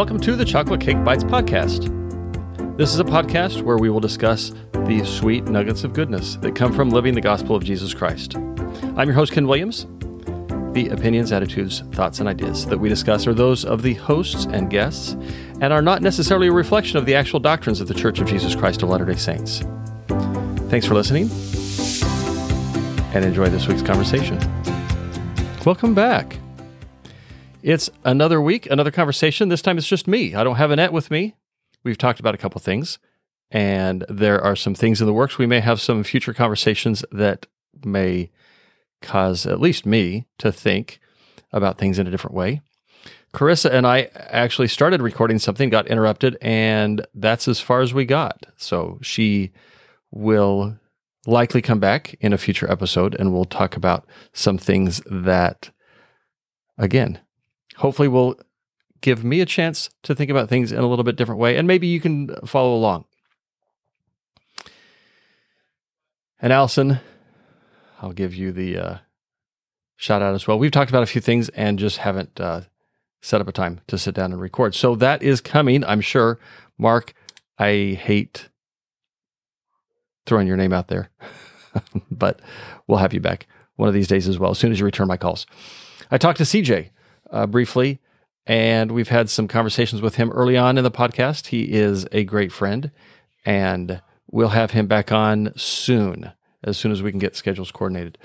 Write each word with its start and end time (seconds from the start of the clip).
Welcome 0.00 0.20
to 0.20 0.34
the 0.34 0.46
Chocolate 0.46 0.80
Cake 0.80 1.04
Bites 1.04 1.24
podcast. 1.24 1.94
This 2.78 2.94
is 2.94 3.00
a 3.00 3.04
podcast 3.04 3.60
where 3.60 3.76
we 3.76 3.90
will 3.90 4.00
discuss 4.00 4.54
the 4.72 5.04
sweet 5.04 5.44
nuggets 5.44 5.84
of 5.84 5.92
goodness 5.92 6.36
that 6.36 6.54
come 6.56 6.72
from 6.72 6.88
living 6.88 7.12
the 7.12 7.20
gospel 7.20 7.54
of 7.54 7.62
Jesus 7.62 7.92
Christ. 7.92 8.34
I'm 8.34 9.08
your 9.08 9.12
host, 9.12 9.32
Ken 9.32 9.46
Williams. 9.46 9.86
The 10.72 10.88
opinions, 10.90 11.32
attitudes, 11.32 11.80
thoughts, 11.92 12.18
and 12.18 12.30
ideas 12.30 12.64
that 12.68 12.78
we 12.78 12.88
discuss 12.88 13.26
are 13.26 13.34
those 13.34 13.66
of 13.66 13.82
the 13.82 13.92
hosts 13.92 14.46
and 14.46 14.70
guests 14.70 15.18
and 15.60 15.70
are 15.70 15.82
not 15.82 16.00
necessarily 16.00 16.48
a 16.48 16.52
reflection 16.52 16.96
of 16.96 17.04
the 17.04 17.14
actual 17.14 17.38
doctrines 17.38 17.82
of 17.82 17.86
the 17.86 17.92
Church 17.92 18.20
of 18.20 18.26
Jesus 18.26 18.54
Christ 18.54 18.82
of 18.82 18.88
Latter 18.88 19.04
day 19.04 19.16
Saints. 19.16 19.60
Thanks 20.70 20.86
for 20.86 20.94
listening 20.94 21.28
and 23.14 23.22
enjoy 23.22 23.50
this 23.50 23.68
week's 23.68 23.82
conversation. 23.82 24.38
Welcome 25.66 25.92
back. 25.92 26.38
It's 27.62 27.90
another 28.04 28.40
week, 28.40 28.66
another 28.66 28.90
conversation. 28.90 29.50
This 29.50 29.60
time 29.60 29.76
it's 29.76 29.86
just 29.86 30.08
me. 30.08 30.34
I 30.34 30.44
don't 30.44 30.56
have 30.56 30.70
Annette 30.70 30.94
with 30.94 31.10
me. 31.10 31.34
We've 31.84 31.98
talked 31.98 32.18
about 32.18 32.34
a 32.34 32.38
couple 32.38 32.60
things, 32.60 32.98
and 33.50 34.04
there 34.08 34.40
are 34.40 34.56
some 34.56 34.74
things 34.74 35.00
in 35.00 35.06
the 35.06 35.12
works. 35.12 35.36
We 35.36 35.46
may 35.46 35.60
have 35.60 35.80
some 35.80 36.02
future 36.02 36.32
conversations 36.32 37.04
that 37.12 37.46
may 37.84 38.30
cause 39.02 39.44
at 39.44 39.60
least 39.60 39.84
me 39.84 40.26
to 40.38 40.50
think 40.50 41.00
about 41.52 41.76
things 41.76 41.98
in 41.98 42.06
a 42.06 42.10
different 42.10 42.34
way. 42.34 42.62
Carissa 43.34 43.70
and 43.70 43.86
I 43.86 44.10
actually 44.14 44.68
started 44.68 45.02
recording 45.02 45.38
something, 45.38 45.68
got 45.68 45.86
interrupted, 45.86 46.38
and 46.40 47.06
that's 47.14 47.46
as 47.46 47.60
far 47.60 47.80
as 47.80 47.92
we 47.92 48.04
got. 48.04 48.46
So 48.56 48.98
she 49.02 49.52
will 50.10 50.78
likely 51.26 51.60
come 51.62 51.78
back 51.78 52.16
in 52.20 52.32
a 52.32 52.38
future 52.38 52.70
episode 52.70 53.14
and 53.14 53.32
we'll 53.32 53.44
talk 53.44 53.76
about 53.76 54.06
some 54.32 54.58
things 54.58 55.02
that, 55.06 55.70
again, 56.76 57.20
hopefully 57.80 58.08
will 58.08 58.38
give 59.00 59.24
me 59.24 59.40
a 59.40 59.46
chance 59.46 59.88
to 60.02 60.14
think 60.14 60.30
about 60.30 60.50
things 60.50 60.70
in 60.70 60.78
a 60.78 60.86
little 60.86 61.04
bit 61.04 61.16
different 61.16 61.40
way. 61.40 61.56
And 61.56 61.66
maybe 61.66 61.86
you 61.86 61.98
can 61.98 62.34
follow 62.44 62.74
along. 62.74 63.06
And 66.42 66.52
Allison, 66.52 67.00
I'll 68.02 68.12
give 68.12 68.34
you 68.34 68.52
the 68.52 68.76
uh, 68.76 68.98
shout 69.96 70.20
out 70.20 70.34
as 70.34 70.46
well. 70.46 70.58
We've 70.58 70.70
talked 70.70 70.90
about 70.90 71.02
a 71.02 71.06
few 71.06 71.22
things 71.22 71.48
and 71.50 71.78
just 71.78 71.98
haven't 71.98 72.38
uh, 72.38 72.62
set 73.22 73.40
up 73.40 73.48
a 73.48 73.52
time 73.52 73.80
to 73.86 73.96
sit 73.96 74.14
down 74.14 74.32
and 74.32 74.40
record. 74.40 74.74
So 74.74 74.94
that 74.96 75.22
is 75.22 75.40
coming, 75.40 75.82
I'm 75.84 76.02
sure. 76.02 76.38
Mark, 76.76 77.14
I 77.58 77.98
hate 77.98 78.50
throwing 80.26 80.46
your 80.46 80.58
name 80.58 80.74
out 80.74 80.88
there, 80.88 81.08
but 82.10 82.40
we'll 82.86 82.98
have 82.98 83.14
you 83.14 83.20
back 83.20 83.46
one 83.76 83.88
of 83.88 83.94
these 83.94 84.08
days 84.08 84.28
as 84.28 84.38
well, 84.38 84.50
as 84.50 84.58
soon 84.58 84.70
as 84.70 84.78
you 84.78 84.84
return 84.84 85.08
my 85.08 85.16
calls. 85.16 85.46
I 86.10 86.18
talked 86.18 86.38
to 86.38 86.44
CJ 86.44 86.90
uh, 87.30 87.46
briefly, 87.46 88.00
and 88.46 88.92
we've 88.92 89.08
had 89.08 89.30
some 89.30 89.48
conversations 89.48 90.02
with 90.02 90.16
him 90.16 90.30
early 90.30 90.56
on 90.56 90.78
in 90.78 90.84
the 90.84 90.90
podcast. 90.90 91.48
He 91.48 91.72
is 91.72 92.06
a 92.12 92.24
great 92.24 92.52
friend, 92.52 92.90
and 93.44 94.02
we'll 94.30 94.48
have 94.48 94.72
him 94.72 94.86
back 94.86 95.12
on 95.12 95.52
soon, 95.56 96.32
as 96.64 96.76
soon 96.76 96.92
as 96.92 97.02
we 97.02 97.10
can 97.10 97.20
get 97.20 97.36
schedules 97.36 97.70
coordinated. 97.70 98.18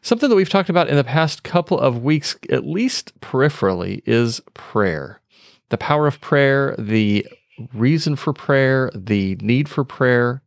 Something 0.00 0.28
that 0.30 0.36
we've 0.36 0.48
talked 0.48 0.68
about 0.68 0.88
in 0.88 0.96
the 0.96 1.04
past 1.04 1.44
couple 1.44 1.78
of 1.78 2.02
weeks, 2.02 2.36
at 2.50 2.66
least 2.66 3.18
peripherally, 3.20 4.02
is 4.04 4.40
prayer. 4.52 5.20
The 5.68 5.78
power 5.78 6.08
of 6.08 6.20
prayer, 6.20 6.74
the 6.76 7.26
reason 7.72 8.16
for 8.16 8.32
prayer, 8.32 8.90
the 8.94 9.36
need 9.40 9.68
for 9.68 9.84
prayer, 9.84 10.42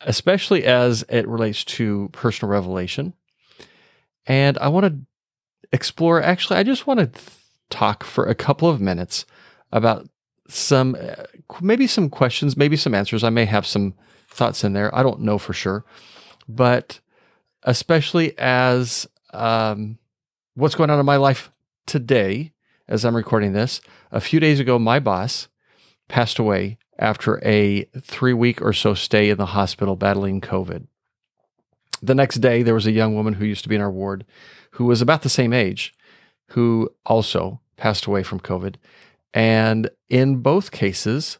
especially 0.00 0.64
as 0.64 1.04
it 1.08 1.28
relates 1.28 1.64
to 1.64 2.08
personal 2.12 2.50
revelation. 2.50 3.14
And 4.26 4.58
I 4.58 4.68
want 4.68 4.86
to 4.86 5.06
explore, 5.72 6.22
actually, 6.22 6.58
I 6.58 6.62
just 6.62 6.86
want 6.86 7.00
to 7.00 7.06
th- 7.06 7.28
talk 7.70 8.04
for 8.04 8.26
a 8.26 8.34
couple 8.34 8.68
of 8.68 8.80
minutes 8.80 9.24
about 9.70 10.08
some, 10.48 10.96
uh, 11.00 11.24
maybe 11.60 11.86
some 11.86 12.10
questions, 12.10 12.56
maybe 12.56 12.76
some 12.76 12.94
answers. 12.94 13.24
I 13.24 13.30
may 13.30 13.44
have 13.44 13.66
some 13.66 13.94
thoughts 14.28 14.64
in 14.64 14.72
there. 14.72 14.94
I 14.94 15.02
don't 15.02 15.20
know 15.20 15.38
for 15.38 15.52
sure. 15.52 15.84
But 16.48 17.00
especially 17.62 18.36
as 18.38 19.08
um, 19.32 19.98
what's 20.54 20.74
going 20.74 20.90
on 20.90 20.98
in 20.98 21.06
my 21.06 21.16
life 21.16 21.50
today, 21.86 22.52
as 22.88 23.04
I'm 23.04 23.16
recording 23.16 23.52
this, 23.52 23.80
a 24.10 24.20
few 24.20 24.40
days 24.40 24.60
ago, 24.60 24.78
my 24.78 24.98
boss 24.98 25.48
passed 26.08 26.38
away 26.38 26.78
after 26.98 27.42
a 27.44 27.84
three 28.00 28.34
week 28.34 28.60
or 28.60 28.72
so 28.72 28.94
stay 28.94 29.30
in 29.30 29.38
the 29.38 29.46
hospital 29.46 29.96
battling 29.96 30.40
COVID. 30.40 30.86
The 32.02 32.14
next 32.14 32.36
day, 32.36 32.62
there 32.62 32.74
was 32.74 32.86
a 32.86 32.92
young 32.92 33.14
woman 33.14 33.34
who 33.34 33.44
used 33.44 33.62
to 33.62 33.68
be 33.68 33.76
in 33.76 33.80
our 33.80 33.90
ward 33.90 34.24
who 34.72 34.84
was 34.84 35.00
about 35.00 35.22
the 35.22 35.28
same 35.28 35.52
age 35.52 35.94
who 36.48 36.90
also 37.06 37.60
passed 37.76 38.06
away 38.06 38.22
from 38.22 38.40
COVID. 38.40 38.76
And 39.34 39.90
in 40.08 40.36
both 40.36 40.70
cases, 40.70 41.38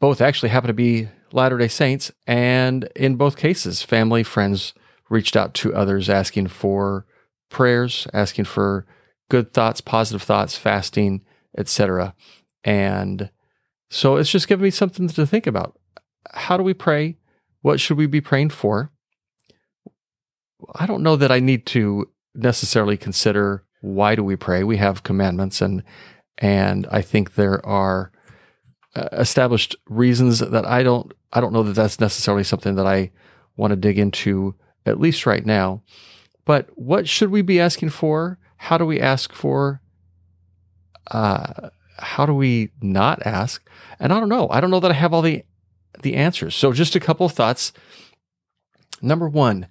both 0.00 0.20
actually 0.20 0.48
happened 0.48 0.68
to 0.68 0.74
be 0.74 1.08
Latter 1.32 1.58
day 1.58 1.68
Saints. 1.68 2.10
And 2.26 2.88
in 2.96 3.16
both 3.16 3.36
cases, 3.36 3.82
family, 3.82 4.22
friends 4.22 4.72
reached 5.10 5.36
out 5.36 5.54
to 5.54 5.74
others 5.74 6.08
asking 6.08 6.48
for 6.48 7.06
prayers, 7.50 8.06
asking 8.12 8.46
for 8.46 8.86
good 9.30 9.52
thoughts, 9.52 9.80
positive 9.80 10.22
thoughts, 10.22 10.56
fasting, 10.56 11.22
etc. 11.56 12.14
And 12.64 13.30
so 13.90 14.16
it's 14.16 14.30
just 14.30 14.48
given 14.48 14.64
me 14.64 14.70
something 14.70 15.08
to 15.08 15.26
think 15.26 15.46
about. 15.46 15.78
How 16.32 16.56
do 16.56 16.62
we 16.62 16.74
pray? 16.74 17.16
What 17.62 17.80
should 17.80 17.96
we 17.96 18.06
be 18.06 18.20
praying 18.20 18.50
for? 18.50 18.90
I 20.74 20.86
don't 20.86 21.02
know 21.02 21.16
that 21.16 21.32
I 21.32 21.40
need 21.40 21.66
to 21.66 22.08
necessarily 22.34 22.96
consider 22.96 23.64
why 23.80 24.14
do 24.14 24.24
we 24.24 24.36
pray. 24.36 24.64
We 24.64 24.76
have 24.78 25.02
commandments 25.02 25.60
and 25.60 25.82
and 26.38 26.86
I 26.90 27.02
think 27.02 27.34
there 27.34 27.64
are 27.66 28.12
uh, 28.94 29.08
established 29.12 29.76
reasons 29.88 30.38
that 30.38 30.66
I 30.66 30.82
don't 30.82 31.12
I 31.32 31.40
don't 31.40 31.52
know 31.52 31.62
that 31.62 31.74
that's 31.74 32.00
necessarily 32.00 32.44
something 32.44 32.76
that 32.76 32.86
I 32.86 33.10
want 33.56 33.72
to 33.72 33.76
dig 33.76 33.98
into 33.98 34.54
at 34.86 35.00
least 35.00 35.26
right 35.26 35.44
now. 35.44 35.82
But 36.44 36.68
what 36.76 37.08
should 37.08 37.30
we 37.30 37.42
be 37.42 37.60
asking 37.60 37.90
for? 37.90 38.38
How 38.56 38.78
do 38.78 38.86
we 38.86 39.00
ask 39.00 39.32
for? 39.32 39.82
Uh, 41.10 41.70
how 41.98 42.24
do 42.24 42.34
we 42.34 42.70
not 42.80 43.24
ask? 43.26 43.68
And 44.00 44.12
I 44.12 44.20
don't 44.20 44.28
know. 44.28 44.48
I 44.50 44.60
don't 44.60 44.70
know 44.70 44.80
that 44.80 44.90
I 44.90 44.94
have 44.94 45.12
all 45.12 45.22
the 45.22 45.44
the 46.02 46.14
answers. 46.14 46.54
So 46.54 46.72
just 46.72 46.94
a 46.94 47.00
couple 47.00 47.26
of 47.26 47.32
thoughts. 47.32 47.72
Number 49.02 49.28
one, 49.28 49.66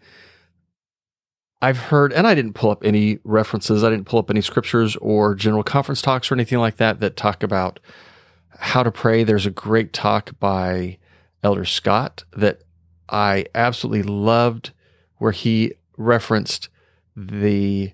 I've 1.61 1.77
heard, 1.77 2.13
and 2.13 2.27
I 2.27 2.35
didn't 2.35 2.53
pull 2.53 2.69
up 2.69 2.85
any 2.85 3.17
references. 3.23 3.83
I 3.83 3.89
didn't 3.89 4.05
pull 4.05 4.19
up 4.19 4.29
any 4.29 4.41
scriptures 4.41 4.95
or 4.97 5.33
general 5.33 5.63
conference 5.63 6.01
talks 6.01 6.31
or 6.31 6.35
anything 6.35 6.59
like 6.59 6.77
that 6.77 6.99
that 6.99 7.17
talk 7.17 7.41
about 7.41 7.79
how 8.59 8.83
to 8.83 8.91
pray. 8.91 9.23
There's 9.23 9.47
a 9.47 9.51
great 9.51 9.91
talk 9.91 10.37
by 10.39 10.99
Elder 11.41 11.65
Scott 11.65 12.23
that 12.35 12.61
I 13.09 13.45
absolutely 13.55 14.03
loved, 14.03 14.71
where 15.17 15.31
he 15.31 15.73
referenced 15.97 16.69
the 17.15 17.93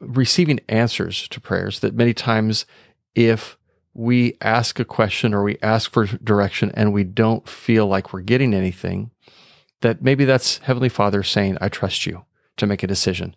receiving 0.00 0.58
answers 0.68 1.28
to 1.28 1.40
prayers. 1.40 1.78
That 1.78 1.94
many 1.94 2.14
times, 2.14 2.66
if 3.14 3.56
we 3.94 4.36
ask 4.40 4.80
a 4.80 4.84
question 4.84 5.32
or 5.32 5.44
we 5.44 5.58
ask 5.62 5.92
for 5.92 6.06
direction 6.06 6.72
and 6.74 6.92
we 6.92 7.04
don't 7.04 7.48
feel 7.48 7.86
like 7.86 8.12
we're 8.12 8.20
getting 8.20 8.52
anything, 8.52 9.12
that 9.80 10.02
maybe 10.02 10.24
that's 10.24 10.58
Heavenly 10.58 10.88
Father 10.88 11.22
saying, 11.22 11.56
I 11.60 11.68
trust 11.68 12.04
you 12.04 12.24
to 12.58 12.66
make 12.66 12.82
a 12.82 12.88
decision. 12.88 13.34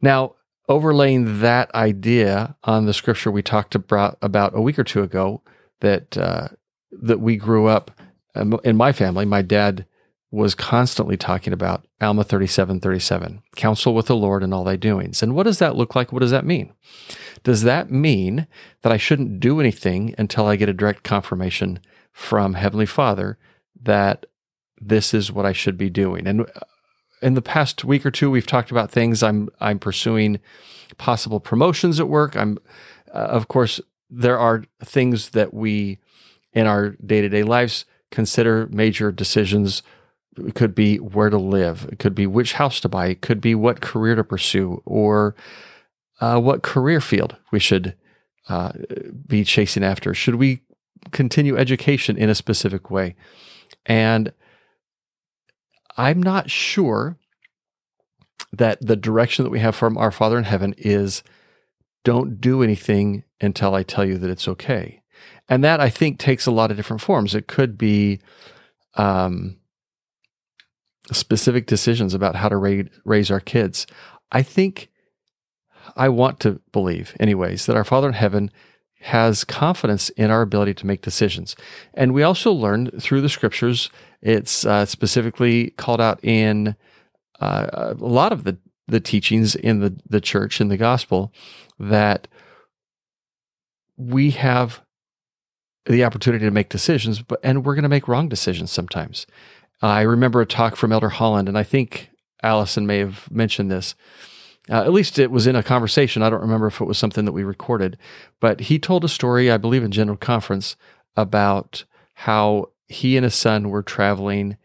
Now, 0.00 0.34
overlaying 0.68 1.40
that 1.40 1.74
idea 1.74 2.56
on 2.64 2.86
the 2.86 2.94
scripture 2.94 3.30
we 3.30 3.42
talked 3.42 3.74
about, 3.74 4.18
about 4.22 4.56
a 4.56 4.60
week 4.60 4.78
or 4.78 4.84
two 4.84 5.02
ago 5.02 5.42
that 5.80 6.16
uh, 6.16 6.48
that 7.02 7.20
we 7.20 7.36
grew 7.36 7.66
up 7.66 7.90
um, 8.34 8.58
in 8.64 8.76
my 8.76 8.92
family, 8.92 9.24
my 9.24 9.42
dad 9.42 9.86
was 10.30 10.54
constantly 10.54 11.16
talking 11.16 11.52
about 11.52 11.86
Alma 12.00 12.24
37 12.24 12.80
37, 12.80 13.42
counsel 13.56 13.94
with 13.94 14.06
the 14.06 14.16
Lord 14.16 14.42
and 14.42 14.52
all 14.52 14.64
thy 14.64 14.76
doings. 14.76 15.22
And 15.22 15.34
what 15.34 15.44
does 15.44 15.58
that 15.60 15.76
look 15.76 15.94
like? 15.94 16.12
What 16.12 16.20
does 16.20 16.32
that 16.32 16.44
mean? 16.44 16.72
Does 17.44 17.62
that 17.62 17.90
mean 17.90 18.46
that 18.82 18.92
I 18.92 18.96
shouldn't 18.96 19.38
do 19.38 19.60
anything 19.60 20.14
until 20.18 20.46
I 20.46 20.56
get 20.56 20.68
a 20.68 20.74
direct 20.74 21.04
confirmation 21.04 21.78
from 22.12 22.54
Heavenly 22.54 22.86
Father 22.86 23.38
that 23.80 24.26
this 24.80 25.14
is 25.14 25.30
what 25.30 25.46
I 25.46 25.52
should 25.52 25.78
be 25.78 25.90
doing? 25.90 26.26
And 26.26 26.46
in 27.24 27.32
the 27.32 27.42
past 27.42 27.84
week 27.84 28.04
or 28.04 28.10
two, 28.10 28.30
we've 28.30 28.46
talked 28.46 28.70
about 28.70 28.90
things. 28.90 29.22
I'm 29.22 29.48
I'm 29.58 29.78
pursuing 29.78 30.40
possible 30.98 31.40
promotions 31.40 31.98
at 31.98 32.08
work. 32.08 32.36
I'm, 32.36 32.58
uh, 33.12 33.18
of 33.18 33.48
course, 33.48 33.80
there 34.10 34.38
are 34.38 34.64
things 34.84 35.30
that 35.30 35.54
we 35.54 35.98
in 36.52 36.66
our 36.66 36.90
day 36.90 37.22
to 37.22 37.28
day 37.28 37.42
lives 37.42 37.86
consider 38.10 38.68
major 38.70 39.10
decisions. 39.10 39.82
It 40.36 40.54
could 40.54 40.74
be 40.74 40.98
where 40.98 41.30
to 41.30 41.38
live. 41.38 41.88
It 41.90 41.98
could 41.98 42.14
be 42.14 42.26
which 42.26 42.52
house 42.52 42.78
to 42.80 42.88
buy. 42.88 43.06
It 43.06 43.22
could 43.22 43.40
be 43.40 43.54
what 43.54 43.80
career 43.80 44.14
to 44.16 44.24
pursue 44.24 44.82
or 44.84 45.34
uh, 46.20 46.38
what 46.40 46.62
career 46.62 47.00
field 47.00 47.36
we 47.50 47.58
should 47.58 47.96
uh, 48.48 48.72
be 49.26 49.44
chasing 49.44 49.82
after. 49.82 50.12
Should 50.12 50.34
we 50.34 50.60
continue 51.10 51.56
education 51.56 52.18
in 52.18 52.28
a 52.28 52.34
specific 52.34 52.90
way? 52.90 53.16
And 53.86 54.32
I'm 55.96 56.22
not 56.22 56.50
sure 56.50 57.16
that 58.52 58.84
the 58.84 58.96
direction 58.96 59.44
that 59.44 59.50
we 59.50 59.60
have 59.60 59.74
from 59.74 59.96
our 59.96 60.10
Father 60.10 60.38
in 60.38 60.44
heaven 60.44 60.74
is 60.76 61.22
don't 62.04 62.40
do 62.40 62.62
anything 62.62 63.24
until 63.40 63.74
I 63.74 63.82
tell 63.82 64.04
you 64.04 64.18
that 64.18 64.30
it's 64.30 64.48
okay. 64.48 65.02
And 65.48 65.62
that 65.64 65.80
I 65.80 65.90
think 65.90 66.18
takes 66.18 66.46
a 66.46 66.50
lot 66.50 66.70
of 66.70 66.76
different 66.76 67.02
forms. 67.02 67.34
It 67.34 67.46
could 67.46 67.76
be 67.76 68.20
um, 68.94 69.56
specific 71.12 71.66
decisions 71.66 72.14
about 72.14 72.36
how 72.36 72.48
to 72.48 72.56
ra- 72.56 72.88
raise 73.04 73.30
our 73.30 73.40
kids. 73.40 73.86
I 74.32 74.42
think 74.42 74.90
I 75.96 76.08
want 76.08 76.40
to 76.40 76.60
believe, 76.72 77.14
anyways, 77.20 77.66
that 77.66 77.76
our 77.76 77.84
Father 77.84 78.08
in 78.08 78.14
heaven 78.14 78.50
has 79.04 79.44
confidence 79.44 80.08
in 80.10 80.30
our 80.30 80.40
ability 80.40 80.72
to 80.72 80.86
make 80.86 81.02
decisions. 81.02 81.54
And 81.92 82.14
we 82.14 82.22
also 82.22 82.50
learned 82.50 82.90
through 83.02 83.20
the 83.20 83.28
scriptures, 83.28 83.90
it's 84.22 84.64
uh, 84.64 84.86
specifically 84.86 85.70
called 85.76 86.00
out 86.00 86.24
in 86.24 86.74
uh, 87.38 87.92
a 88.00 88.04
lot 88.04 88.32
of 88.32 88.44
the, 88.44 88.56
the 88.88 89.00
teachings 89.00 89.54
in 89.56 89.80
the, 89.80 89.94
the 90.08 90.22
church, 90.22 90.58
in 90.58 90.68
the 90.68 90.78
gospel, 90.78 91.34
that 91.78 92.28
we 93.98 94.30
have 94.30 94.80
the 95.84 96.02
opportunity 96.02 96.46
to 96.46 96.50
make 96.50 96.70
decisions, 96.70 97.20
but 97.20 97.38
and 97.42 97.62
we're 97.62 97.74
going 97.74 97.82
to 97.82 97.90
make 97.90 98.08
wrong 98.08 98.26
decisions 98.26 98.72
sometimes. 98.72 99.26
I 99.82 100.00
remember 100.00 100.40
a 100.40 100.46
talk 100.46 100.76
from 100.76 100.92
Elder 100.92 101.10
Holland, 101.10 101.46
and 101.46 101.58
I 101.58 101.62
think 101.62 102.08
Allison 102.42 102.86
may 102.86 103.00
have 103.00 103.30
mentioned 103.30 103.70
this 103.70 103.94
uh, 104.70 104.82
at 104.82 104.92
least 104.92 105.18
it 105.18 105.30
was 105.30 105.46
in 105.46 105.56
a 105.56 105.62
conversation. 105.62 106.22
I 106.22 106.30
don't 106.30 106.40
remember 106.40 106.66
if 106.66 106.80
it 106.80 106.86
was 106.86 106.98
something 106.98 107.24
that 107.24 107.32
we 107.32 107.44
recorded, 107.44 107.98
but 108.40 108.60
he 108.60 108.78
told 108.78 109.04
a 109.04 109.08
story, 109.08 109.50
I 109.50 109.58
believe, 109.58 109.82
in 109.82 109.90
General 109.90 110.16
Conference 110.16 110.76
about 111.16 111.84
how 112.14 112.70
he 112.88 113.16
and 113.16 113.24
his 113.24 113.34
son 113.34 113.68
were 113.68 113.82
traveling 113.82 114.56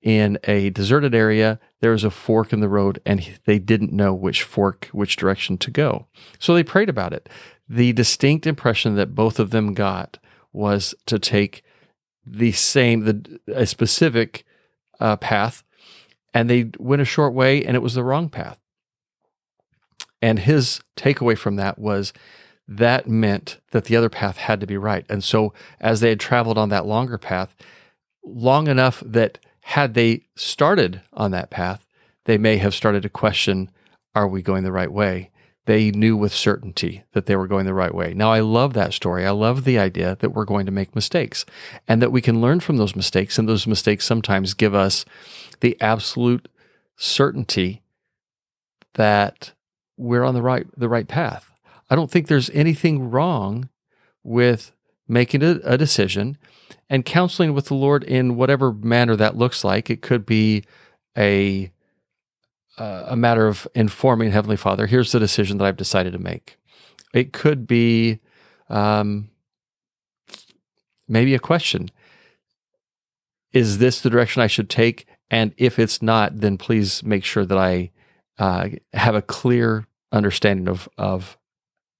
in 0.00 0.38
a 0.44 0.70
deserted 0.70 1.14
area. 1.14 1.58
There 1.80 1.90
was 1.90 2.04
a 2.04 2.10
fork 2.10 2.52
in 2.52 2.60
the 2.60 2.68
road, 2.68 3.00
and 3.04 3.38
they 3.46 3.58
didn't 3.58 3.92
know 3.92 4.14
which 4.14 4.42
fork, 4.42 4.88
which 4.92 5.16
direction 5.16 5.58
to 5.58 5.70
go. 5.70 6.06
So 6.38 6.54
they 6.54 6.62
prayed 6.62 6.88
about 6.88 7.12
it. 7.12 7.28
The 7.68 7.92
distinct 7.92 8.46
impression 8.46 8.94
that 8.94 9.14
both 9.14 9.38
of 9.38 9.50
them 9.50 9.74
got 9.74 10.18
was 10.52 10.94
to 11.06 11.18
take 11.18 11.62
the 12.24 12.52
same, 12.52 13.04
the 13.04 13.40
a 13.48 13.66
specific 13.66 14.44
uh, 15.00 15.16
path, 15.16 15.64
and 16.32 16.48
they 16.48 16.70
went 16.78 17.02
a 17.02 17.06
short 17.06 17.34
way, 17.34 17.64
and 17.64 17.74
it 17.74 17.82
was 17.82 17.94
the 17.94 18.04
wrong 18.04 18.28
path. 18.28 18.60
And 20.20 20.40
his 20.40 20.80
takeaway 20.96 21.36
from 21.38 21.56
that 21.56 21.78
was 21.78 22.12
that 22.66 23.08
meant 23.08 23.58
that 23.70 23.84
the 23.84 23.96
other 23.96 24.10
path 24.10 24.36
had 24.36 24.60
to 24.60 24.66
be 24.66 24.76
right. 24.76 25.06
And 25.08 25.24
so, 25.24 25.54
as 25.80 26.00
they 26.00 26.10
had 26.10 26.20
traveled 26.20 26.58
on 26.58 26.68
that 26.68 26.86
longer 26.86 27.16
path, 27.16 27.54
long 28.24 28.68
enough 28.68 29.02
that 29.06 29.38
had 29.62 29.94
they 29.94 30.24
started 30.36 31.02
on 31.12 31.30
that 31.30 31.50
path, 31.50 31.86
they 32.26 32.38
may 32.38 32.58
have 32.58 32.74
started 32.74 33.02
to 33.02 33.08
question 33.08 33.70
are 34.14 34.28
we 34.28 34.42
going 34.42 34.64
the 34.64 34.72
right 34.72 34.92
way? 34.92 35.30
They 35.66 35.90
knew 35.90 36.16
with 36.16 36.32
certainty 36.32 37.04
that 37.12 37.26
they 37.26 37.36
were 37.36 37.46
going 37.46 37.66
the 37.66 37.74
right 37.74 37.94
way. 37.94 38.14
Now, 38.14 38.32
I 38.32 38.40
love 38.40 38.72
that 38.72 38.94
story. 38.94 39.26
I 39.26 39.30
love 39.30 39.64
the 39.64 39.78
idea 39.78 40.16
that 40.20 40.30
we're 40.30 40.46
going 40.46 40.66
to 40.66 40.72
make 40.72 40.94
mistakes 40.94 41.44
and 41.86 42.00
that 42.00 42.10
we 42.10 42.22
can 42.22 42.40
learn 42.40 42.60
from 42.60 42.78
those 42.78 42.96
mistakes. 42.96 43.38
And 43.38 43.48
those 43.48 43.66
mistakes 43.66 44.06
sometimes 44.06 44.54
give 44.54 44.74
us 44.74 45.04
the 45.60 45.78
absolute 45.80 46.48
certainty 46.96 47.82
that 48.94 49.52
we're 49.98 50.24
on 50.24 50.34
the 50.34 50.42
right 50.42 50.66
the 50.76 50.88
right 50.88 51.08
path. 51.08 51.52
I 51.90 51.96
don't 51.96 52.10
think 52.10 52.26
there's 52.26 52.50
anything 52.50 53.10
wrong 53.10 53.68
with 54.22 54.72
making 55.06 55.42
a, 55.42 55.60
a 55.64 55.78
decision 55.78 56.38
and 56.88 57.04
counseling 57.04 57.54
with 57.54 57.66
the 57.66 57.74
Lord 57.74 58.04
in 58.04 58.36
whatever 58.36 58.72
manner 58.72 59.16
that 59.16 59.36
looks 59.36 59.64
like. 59.64 59.90
It 59.90 60.02
could 60.02 60.24
be 60.24 60.64
a 61.16 61.72
uh, 62.78 63.06
a 63.08 63.16
matter 63.16 63.48
of 63.48 63.66
informing 63.74 64.30
Heavenly 64.30 64.56
Father. 64.56 64.86
Here's 64.86 65.10
the 65.10 65.18
decision 65.18 65.58
that 65.58 65.64
I've 65.64 65.76
decided 65.76 66.12
to 66.12 66.18
make. 66.18 66.58
It 67.12 67.32
could 67.32 67.66
be 67.66 68.20
um, 68.68 69.30
maybe 71.08 71.34
a 71.34 71.40
question. 71.40 71.90
Is 73.52 73.78
this 73.78 74.00
the 74.00 74.10
direction 74.10 74.42
I 74.42 74.46
should 74.46 74.70
take? 74.70 75.06
And 75.30 75.54
if 75.56 75.78
it's 75.78 76.00
not, 76.00 76.38
then 76.40 76.56
please 76.56 77.02
make 77.02 77.24
sure 77.24 77.44
that 77.44 77.58
I 77.58 77.90
uh, 78.38 78.68
have 78.92 79.16
a 79.16 79.22
clear 79.22 79.87
understanding 80.12 80.68
of 80.68 80.88
of 80.98 81.38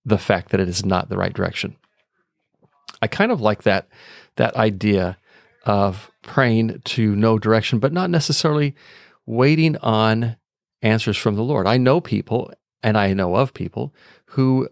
the 0.05 0.19
fact 0.19 0.51
that 0.51 0.61
it 0.61 0.69
is 0.69 0.85
not 0.85 1.09
the 1.09 1.17
right 1.17 1.33
direction. 1.33 1.77
I 3.03 3.07
kind 3.07 3.31
of 3.31 3.41
like 3.41 3.63
that 3.65 3.89
that 4.37 4.57
idea 4.57 5.19
of 5.65 6.11
praying 6.23 6.81
to 6.85 7.15
know 7.15 7.39
direction, 7.39 7.79
but 7.79 7.93
not 7.93 8.11
necessarily 8.11 8.75
waiting 9.27 9.77
on 9.79 10.37
answers 10.81 11.17
from 11.17 11.35
the 11.35 11.43
Lord. 11.43 11.67
I 11.67 11.77
know 11.77 12.01
people, 12.01 12.51
and 12.83 12.97
I 12.97 13.13
know 13.13 13.35
of 13.37 13.53
people 13.53 13.95
who 14.27 14.69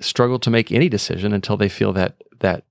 struggle 0.00 0.38
to 0.38 0.50
make 0.50 0.72
any 0.72 0.88
decision 0.88 1.32
until 1.32 1.56
they 1.56 1.68
feel 1.68 1.92
that 1.92 2.22
that 2.40 2.64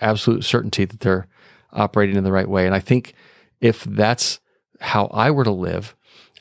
absolute 0.00 0.44
certainty 0.44 0.84
that 0.84 1.00
they're 1.00 1.26
operating 1.72 2.16
in 2.16 2.24
the 2.24 2.32
right 2.32 2.48
way. 2.48 2.66
And 2.66 2.74
I 2.74 2.80
think 2.80 3.14
if 3.60 3.84
that's 3.84 4.40
how 4.80 5.06
I 5.06 5.30
were 5.30 5.44
to 5.44 5.50
live, 5.50 5.96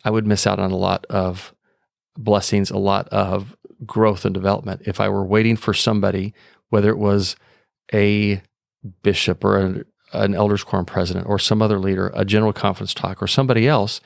I 0.05 0.11
would 0.11 0.27
miss 0.27 0.45
out 0.45 0.59
on 0.59 0.71
a 0.71 0.77
lot 0.77 1.05
of 1.09 1.53
blessings, 2.17 2.69
a 2.69 2.77
lot 2.77 3.07
of 3.09 3.55
growth 3.85 4.25
and 4.25 4.33
development. 4.33 4.81
If 4.85 4.99
I 4.99 5.09
were 5.09 5.25
waiting 5.25 5.55
for 5.55 5.73
somebody, 5.73 6.33
whether 6.69 6.89
it 6.89 6.97
was 6.97 7.35
a 7.93 8.41
bishop 9.03 9.43
or 9.43 9.85
an 10.13 10.35
elders 10.35 10.63
quorum 10.63 10.85
president 10.85 11.27
or 11.27 11.39
some 11.39 11.61
other 11.61 11.79
leader, 11.79 12.11
a 12.13 12.25
general 12.25 12.53
conference 12.53 12.93
talk 12.93 13.21
or 13.21 13.27
somebody 13.27 13.67
else, 13.67 14.01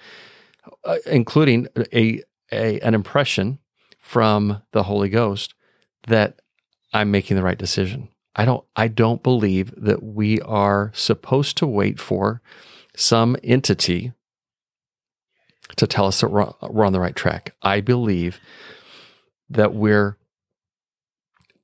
uh, 0.84 0.98
including 1.06 1.68
a, 1.94 2.22
a 2.52 2.80
an 2.80 2.94
impression 2.94 3.60
from 4.00 4.62
the 4.72 4.84
Holy 4.84 5.10
Ghost 5.10 5.54
that 6.08 6.42
I'm 6.94 7.12
making 7.12 7.38
the 7.38 7.44
right 7.44 7.58
decision. 7.58 8.10
I 8.36 8.46
don't 8.46 8.66
I 8.76 8.88
don't 8.88 9.24
believe 9.24 9.74
that 9.78 10.04
we 10.04 10.40
are 10.42 10.92
supposed 10.94 11.58
to 11.58 11.68
wait 11.68 12.00
for 12.00 12.42
some 12.96 13.38
entity 13.44 14.14
to 15.78 15.88
tell 15.88 16.08
us 16.08 16.22
that 16.22 16.30
we're, 16.30 16.52
we're 16.70 16.86
on 16.86 16.94
the 16.94 17.00
right 17.00 17.16
track. 17.16 17.56
I 17.62 17.82
believe 17.82 18.40
that 19.50 19.74
we're 19.74 20.18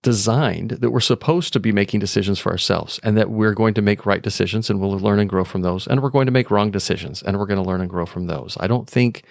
designed 0.04 0.72
that 0.72 0.92
we're 0.92 1.00
supposed 1.00 1.52
to 1.54 1.60
be 1.60 1.72
making 1.72 2.00
decisions 2.00 2.40
for 2.40 2.52
ourselves 2.52 3.00
and 3.04 3.18
that 3.18 3.30
we're 3.30 3.54
going 3.54 3.74
to 3.74 3.82
make 3.82 4.06
right 4.06 4.22
decisions 4.22 4.70
and 4.70 4.80
we'll 4.80 4.92
learn 4.92 5.20
and 5.20 5.30
grow 5.30 5.44
from 5.44 5.62
those 5.64 5.88
and 5.88 6.02
we're 6.02 6.10
going 6.10 6.28
to 6.28 6.32
make 6.32 6.52
wrong 6.52 6.72
decisions 6.72 7.22
and 7.22 7.38
we're 7.38 7.46
going 7.46 7.62
to 7.62 7.68
learn 7.68 7.82
and 7.82 7.90
grow 7.90 8.06
from 8.06 8.28
those. 8.28 8.56
I 8.60 8.68
don't 8.68 8.90
think 8.90 9.24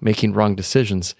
making 0.00 0.32
wrong 0.32 0.54
decisions 0.54 1.14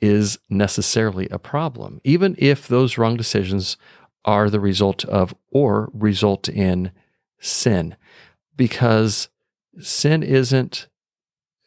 is 0.00 0.38
necessarily 0.50 1.28
a 1.30 1.38
problem 1.38 2.00
even 2.04 2.34
if 2.36 2.68
those 2.68 2.98
wrong 2.98 3.16
decisions 3.16 3.78
are 4.24 4.50
the 4.50 4.60
result 4.60 5.04
of 5.06 5.34
or 5.50 5.88
result 5.94 6.48
in 6.48 6.90
sin 7.38 7.96
because 8.56 9.28
sin 9.80 10.22
isn't 10.22 10.88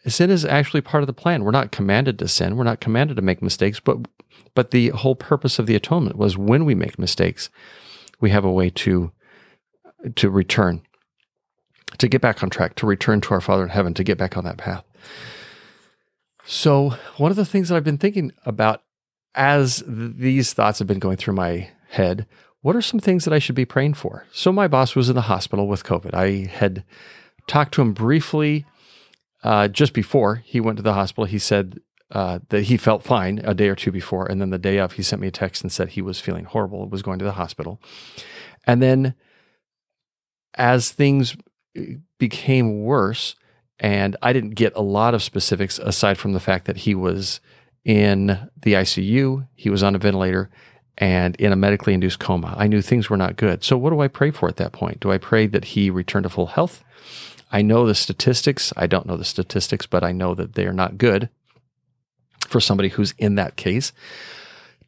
sin 0.10 0.30
is 0.30 0.46
actually 0.46 0.82
part 0.82 1.04
of 1.04 1.08
the 1.08 1.14
plan. 1.14 1.44
We're 1.44 1.52
not 1.52 1.72
commanded 1.72 2.20
to 2.20 2.28
sin. 2.28 2.56
We're 2.56 2.64
not 2.64 2.80
commanded 2.80 3.16
to 3.16 3.22
make 3.22 3.42
mistakes, 3.42 3.80
but 3.80 4.08
but 4.56 4.72
the 4.72 4.90
whole 4.90 5.16
purpose 5.16 5.60
of 5.60 5.68
the 5.68 5.76
atonement 5.76 6.18
was 6.18 6.38
when 6.38 6.66
we 6.66 6.76
make 6.76 7.00
mistakes, 7.00 7.50
we 8.20 8.30
have 8.32 8.46
a 8.46 8.52
way 8.52 8.70
to 8.70 9.12
to 10.16 10.30
return, 10.30 10.82
to 11.98 12.08
get 12.08 12.22
back 12.22 12.42
on 12.44 12.50
track, 12.50 12.76
to 12.76 12.88
return 12.88 13.22
to 13.22 13.34
our 13.34 13.42
Father 13.42 13.64
in 13.64 13.70
heaven, 13.70 13.94
to 13.94 14.04
get 14.04 14.18
back 14.18 14.38
on 14.38 14.44
that 14.46 14.58
path. 14.58 14.84
So, 16.46 16.96
one 17.18 17.32
of 17.32 17.38
the 17.38 17.46
things 17.46 17.70
that 17.70 17.76
I've 17.76 17.84
been 17.84 17.98
thinking 17.98 18.32
about 18.46 18.82
as 19.36 19.84
these 19.86 20.54
thoughts 20.54 20.80
have 20.80 20.88
been 20.88 21.00
going 21.00 21.18
through 21.18 21.36
my 21.36 21.70
head, 21.90 22.26
what 22.62 22.76
are 22.76 22.82
some 22.82 23.00
things 23.00 23.26
that 23.26 23.34
I 23.34 23.40
should 23.40 23.56
be 23.56 23.66
praying 23.66 23.94
for? 23.94 24.26
So, 24.32 24.52
my 24.52 24.68
boss 24.68 24.96
was 24.96 25.10
in 25.10 25.16
the 25.16 25.22
hospital 25.22 25.68
with 25.68 25.84
COVID. 25.84 26.14
I 26.14 26.50
had 26.50 26.84
talked 27.48 27.74
to 27.76 27.82
him 27.82 27.94
briefly 27.94 28.66
uh, 29.44 29.68
just 29.68 29.94
before 29.94 30.36
he 30.36 30.60
went 30.60 30.78
to 30.78 30.84
the 30.84 30.94
hospital, 30.94 31.26
he 31.26 31.40
said 31.40 31.80
uh, 32.12 32.40
that 32.50 32.64
he 32.64 32.78
felt 32.78 33.04
fine 33.04 33.40
a 33.44 33.54
day 33.54 33.70
or 33.70 33.76
two 33.76 33.92
before. 33.92 34.26
And 34.26 34.42
then 34.42 34.50
the 34.50 34.58
day 34.58 34.78
of, 34.78 34.94
he 34.94 35.04
sent 35.04 35.22
me 35.22 35.28
a 35.28 35.32
text 35.32 35.62
and 35.62 35.72
said 35.72 35.90
he 35.90 36.02
was 36.02 36.20
feeling 36.20 36.46
horrible, 36.46 36.88
was 36.90 37.02
going 37.02 37.20
to 37.20 37.26
the 37.26 37.34
hospital. 37.34 37.82
And 38.66 38.82
then 38.82 39.14
as 40.56 40.92
things 40.92 41.38
uh, 41.78 41.82
became 42.18 42.84
worse, 42.84 43.36
and 43.80 44.18
I 44.22 44.34
didn't 44.34 44.56
get 44.56 44.76
a 44.76 44.82
lot 44.82 45.14
of 45.14 45.24
specifics 45.24 45.80
aside 45.80 46.18
from 46.18 46.34
the 46.34 46.40
fact 46.40 46.66
that 46.66 46.78
he 46.78 46.96
was 46.96 47.40
in 47.86 48.50
the 48.62 48.74
ICU, 48.74 49.48
he 49.56 49.70
was 49.70 49.84
on 49.84 49.96
a 49.96 50.00
ventilator, 50.00 50.50
and 50.98 51.36
in 51.38 51.54
a 51.54 51.56
medically 51.56 51.94
induced 51.94 52.20
coma. 52.20 52.54
I 52.58 52.68
knew 52.68 52.82
things 52.82 53.10
were 53.10 53.18
not 53.18 53.38
good. 53.38 53.64
So, 53.64 53.78
what 53.78 53.92
do 53.92 54.02
I 54.02 54.10
pray 54.10 54.32
for 54.32 54.50
at 54.50 54.58
that 54.58 54.74
point? 54.74 55.00
Do 55.00 55.12
I 55.12 55.18
pray 55.18 55.48
that 55.48 55.66
he 55.66 55.90
return 55.90 56.24
to 56.24 56.30
full 56.30 56.48
health? 56.48 56.84
I 57.52 57.62
know 57.62 57.86
the 57.86 57.96
statistics. 57.96 58.72
I 58.78 58.88
don't 58.88 59.06
know 59.06 59.18
the 59.18 59.26
statistics, 59.26 59.86
but 59.86 60.04
I 60.04 60.12
know 60.12 60.36
that 60.36 60.54
they 60.54 60.66
are 60.66 60.74
not 60.74 60.98
good 60.98 61.30
for 62.48 62.60
somebody 62.60 62.90
who's 62.90 63.14
in 63.18 63.36
that 63.36 63.56
case. 63.56 63.92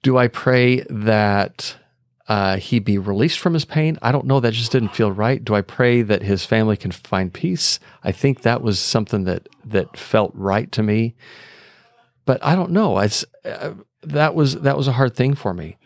Do 0.03 0.17
I 0.17 0.27
pray 0.27 0.81
that 0.89 1.77
uh, 2.27 2.57
he 2.57 2.79
be 2.79 2.97
released 2.97 3.39
from 3.39 3.53
his 3.53 3.65
pain? 3.65 3.97
I 4.01 4.11
don't 4.11 4.25
know. 4.25 4.39
That 4.39 4.53
just 4.53 4.71
didn't 4.71 4.95
feel 4.95 5.11
right. 5.11 5.43
Do 5.43 5.55
I 5.55 5.61
pray 5.61 6.01
that 6.01 6.23
his 6.23 6.45
family 6.45 6.77
can 6.77 6.91
find 6.91 7.33
peace? 7.33 7.79
I 8.03 8.11
think 8.11 8.41
that 8.41 8.61
was 8.61 8.79
something 8.79 9.25
that 9.25 9.47
that 9.65 9.97
felt 9.97 10.31
right 10.33 10.71
to 10.71 10.83
me. 10.83 11.15
But 12.25 12.43
I 12.43 12.55
don't 12.55 12.71
know. 12.71 12.99
It's, 12.99 13.25
uh, 13.43 13.73
that 14.03 14.35
was 14.35 14.61
that 14.61 14.77
was 14.77 14.87
a 14.87 14.93
hard 14.93 15.15
thing 15.15 15.35
for 15.35 15.53
me. 15.53 15.77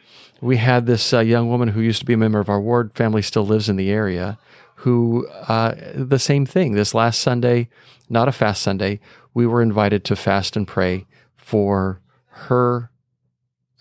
We 0.41 0.57
had 0.57 0.85
this 0.85 1.13
uh, 1.13 1.19
young 1.19 1.49
woman 1.49 1.69
who 1.69 1.81
used 1.81 1.99
to 1.99 2.05
be 2.05 2.13
a 2.13 2.17
member 2.17 2.39
of 2.39 2.49
our 2.49 2.61
ward 2.61 2.91
family, 2.93 3.21
still 3.21 3.45
lives 3.45 3.69
in 3.69 3.77
the 3.77 3.89
area, 3.89 4.37
who 4.75 5.27
uh, 5.27 5.75
the 5.93 6.19
same 6.19 6.45
thing. 6.45 6.73
This 6.73 6.93
last 6.93 7.19
Sunday, 7.19 7.69
not 8.09 8.27
a 8.27 8.31
fast 8.31 8.61
Sunday, 8.61 8.99
we 9.33 9.45
were 9.45 9.61
invited 9.61 10.03
to 10.05 10.15
fast 10.15 10.55
and 10.55 10.67
pray 10.67 11.05
for 11.35 12.01
her 12.27 12.91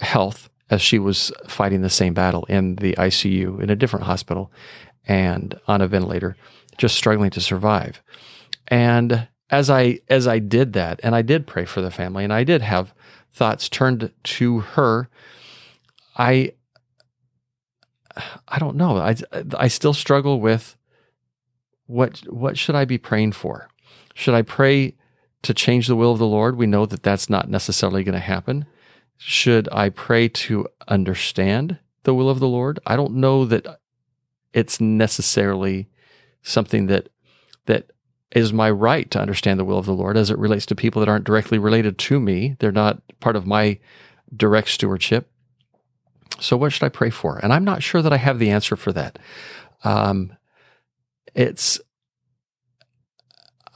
health 0.01 0.49
as 0.71 0.81
she 0.81 0.99
was 0.99 1.33
fighting 1.47 1.83
the 1.83 1.91
same 1.91 2.15
battle 2.15 2.45
in 2.45 2.77
the 2.77 2.95
ICU 2.95 3.61
in 3.61 3.71
a 3.71 3.77
different 3.77 4.07
hospital 4.07 4.51
and 5.07 5.59
on 5.69 5.81
a 5.81 5.89
ventilator, 5.89 6.37
just 6.79 6.97
struggling 6.97 7.31
to 7.31 7.41
survive. 7.41 8.03
And 8.69 9.29
as 9.51 9.69
I 9.69 10.01
as 10.09 10.27
I 10.27 10.39
did 10.39 10.73
that, 10.73 11.01
and 11.03 11.15
I 11.15 11.23
did 11.23 11.47
pray 11.47 11.65
for 11.65 11.81
the 11.81 11.91
family, 11.91 12.25
and 12.25 12.33
I 12.33 12.45
did 12.45 12.63
have 12.63 12.95
thoughts 13.33 13.69
turned 13.69 14.11
to 14.23 14.61
her, 14.61 15.09
I 16.17 16.53
I 18.49 18.59
don't 18.59 18.77
know. 18.77 18.97
I 18.97 19.17
I 19.57 19.69
still 19.69 19.93
struggle 19.93 20.41
with 20.41 20.77
what 21.87 22.21
what 22.33 22.59
should 22.59 22.75
I 22.75 22.85
be 22.85 22.99
praying 22.99 23.33
for? 23.33 23.69
Should 24.15 24.35
I 24.35 24.43
pray 24.43 24.95
to 25.43 25.55
change 25.55 25.87
the 25.87 25.97
will 25.97 26.13
of 26.13 26.19
the 26.19 26.27
Lord? 26.27 26.57
We 26.57 26.67
know 26.67 26.87
that 26.87 27.03
that's 27.03 27.29
not 27.29 27.49
necessarily 27.49 28.05
going 28.05 28.15
to 28.15 28.21
happen. 28.21 28.67
Should 29.17 29.69
I 29.73 29.91
pray 29.91 30.29
to 30.29 30.67
understand 30.89 31.79
the 32.05 32.15
will 32.15 32.31
of 32.31 32.41
the 32.41 32.49
Lord? 32.49 32.81
I 32.87 32.97
don't 32.97 33.15
know 33.15 33.45
that 33.45 33.81
it's 34.53 34.81
necessarily 34.81 35.89
something 36.43 36.87
that 36.87 37.09
that 37.67 37.91
is 38.31 38.53
my 38.53 38.71
right 38.71 39.11
to 39.11 39.21
understand 39.21 39.61
the 39.61 39.65
will 39.65 39.79
of 39.79 39.87
the 39.87 39.93
Lord 39.93 40.17
as 40.17 40.31
it 40.31 40.39
relates 40.39 40.67
to 40.67 40.75
people 40.75 41.01
that 41.01 41.09
aren't 41.09 41.25
directly 41.25 41.59
related 41.59 41.99
to 41.99 42.19
me. 42.19 42.57
They're 42.59 42.73
not 42.73 43.01
part 43.21 43.37
of 43.37 43.47
my 43.47 43.79
direct 44.35 44.69
stewardship. 44.69 45.31
So, 46.41 46.57
what 46.57 46.73
should 46.73 46.83
I 46.83 46.89
pray 46.89 47.11
for? 47.11 47.39
And 47.39 47.53
I'm 47.53 47.65
not 47.65 47.83
sure 47.83 48.03
that 48.03 48.13
I 48.13 48.17
have 48.17 48.39
the 48.39 48.51
answer 48.51 48.77
for 48.77 48.93
that. 48.93 49.19
Um, 49.85 50.37
it's, 51.35 51.81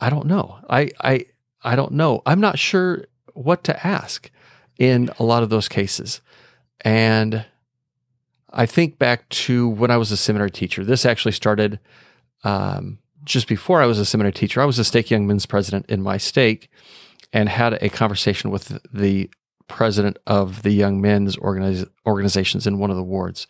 I 0.00 0.10
don't 0.10 0.26
know. 0.26 0.58
I, 0.68 0.90
I, 1.00 1.26
I 1.62 1.76
don't 1.76 1.92
know. 1.92 2.22
I'm 2.24 2.40
not 2.40 2.58
sure 2.58 3.04
what 3.34 3.64
to 3.64 3.86
ask 3.86 4.30
in 4.78 5.10
a 5.18 5.24
lot 5.24 5.42
of 5.42 5.50
those 5.50 5.68
cases. 5.68 6.20
And 6.82 7.44
I 8.50 8.66
think 8.66 8.98
back 8.98 9.28
to 9.28 9.68
when 9.68 9.90
I 9.90 9.96
was 9.96 10.10
a 10.12 10.16
seminary 10.16 10.50
teacher. 10.50 10.84
This 10.84 11.04
actually 11.04 11.32
started 11.32 11.80
um, 12.44 12.98
just 13.24 13.48
before 13.48 13.82
I 13.82 13.86
was 13.86 13.98
a 13.98 14.04
seminary 14.04 14.32
teacher. 14.32 14.60
I 14.60 14.64
was 14.64 14.78
a 14.78 14.84
stake 14.84 15.10
young 15.10 15.26
men's 15.26 15.46
president 15.46 15.86
in 15.88 16.02
my 16.02 16.16
stake 16.16 16.70
and 17.32 17.48
had 17.48 17.74
a 17.74 17.88
conversation 17.88 18.50
with 18.50 18.80
the 18.92 19.30
president 19.66 20.16
of 20.26 20.62
the 20.62 20.70
young 20.70 21.00
men's 21.00 21.36
organiz- 21.36 21.88
organizations 22.06 22.66
in 22.66 22.78
one 22.78 22.90
of 22.90 22.96
the 22.96 23.02
wards. 23.02 23.46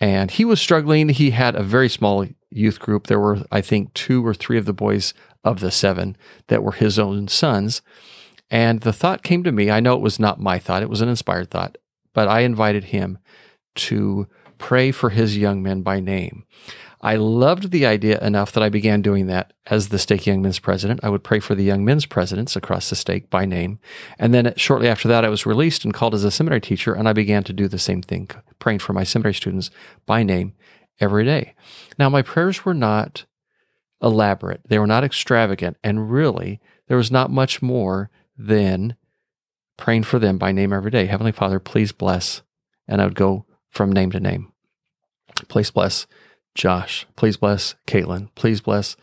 And 0.00 0.32
he 0.32 0.44
was 0.44 0.60
struggling. 0.60 1.10
He 1.10 1.30
had 1.30 1.54
a 1.54 1.62
very 1.62 1.88
small 1.88 2.26
youth 2.56 2.80
group. 2.80 3.06
There 3.06 3.20
were, 3.20 3.44
I 3.50 3.60
think, 3.60 3.92
two 3.94 4.24
or 4.26 4.34
three 4.34 4.58
of 4.58 4.64
the 4.64 4.72
boys 4.72 5.14
of 5.44 5.60
the 5.60 5.70
seven 5.70 6.16
that 6.48 6.62
were 6.62 6.72
his 6.72 6.98
own 6.98 7.28
sons. 7.28 7.82
And 8.50 8.80
the 8.80 8.92
thought 8.92 9.22
came 9.22 9.42
to 9.44 9.52
me. 9.52 9.70
I 9.70 9.80
know 9.80 9.94
it 9.94 10.02
was 10.02 10.18
not 10.18 10.40
my 10.40 10.58
thought, 10.58 10.82
it 10.82 10.90
was 10.90 11.00
an 11.00 11.08
inspired 11.08 11.50
thought, 11.50 11.78
but 12.12 12.28
I 12.28 12.40
invited 12.40 12.84
him 12.84 13.18
to 13.74 14.28
pray 14.58 14.90
for 14.92 15.10
his 15.10 15.36
young 15.36 15.62
men 15.62 15.82
by 15.82 16.00
name. 16.00 16.44
I 17.00 17.16
loved 17.16 17.72
the 17.72 17.84
idea 17.84 18.20
enough 18.20 18.52
that 18.52 18.62
I 18.62 18.68
began 18.68 19.02
doing 19.02 19.26
that 19.26 19.52
as 19.66 19.88
the 19.88 19.98
stake 19.98 20.24
young 20.24 20.40
men's 20.40 20.60
president. 20.60 21.00
I 21.02 21.08
would 21.08 21.24
pray 21.24 21.40
for 21.40 21.56
the 21.56 21.64
young 21.64 21.84
men's 21.84 22.06
presidents 22.06 22.54
across 22.54 22.88
the 22.88 22.94
stake 22.94 23.28
by 23.28 23.44
name. 23.44 23.80
And 24.20 24.32
then 24.32 24.54
shortly 24.56 24.86
after 24.86 25.08
that, 25.08 25.24
I 25.24 25.28
was 25.28 25.44
released 25.44 25.84
and 25.84 25.92
called 25.92 26.14
as 26.14 26.22
a 26.22 26.30
seminary 26.30 26.60
teacher, 26.60 26.94
and 26.94 27.08
I 27.08 27.12
began 27.12 27.42
to 27.44 27.52
do 27.52 27.66
the 27.66 27.78
same 27.78 28.02
thing, 28.02 28.30
praying 28.60 28.78
for 28.78 28.92
my 28.92 29.02
seminary 29.02 29.34
students 29.34 29.70
by 30.06 30.22
name 30.22 30.54
every 31.00 31.24
day. 31.24 31.54
Now, 31.98 32.08
my 32.08 32.22
prayers 32.22 32.64
were 32.64 32.74
not 32.74 33.24
elaborate, 34.02 34.60
they 34.66 34.78
were 34.78 34.86
not 34.86 35.04
extravagant, 35.04 35.76
and 35.82 36.10
really, 36.10 36.60
there 36.88 36.96
was 36.96 37.10
not 37.10 37.30
much 37.30 37.62
more 37.62 38.10
than 38.36 38.96
praying 39.76 40.04
for 40.04 40.18
them 40.18 40.38
by 40.38 40.52
name 40.52 40.72
every 40.72 40.90
day. 40.90 41.06
Heavenly 41.06 41.32
Father, 41.32 41.58
please 41.58 41.92
bless. 41.92 42.42
And 42.86 43.00
I 43.00 43.04
would 43.04 43.14
go 43.14 43.46
from 43.68 43.92
name 43.92 44.10
to 44.10 44.20
name. 44.20 44.52
Please 45.48 45.70
bless 45.70 46.06
Josh. 46.54 47.06
Please 47.16 47.36
bless 47.36 47.74
Caitlin. 47.86 48.28
Please 48.34 48.60
bless. 48.60 48.96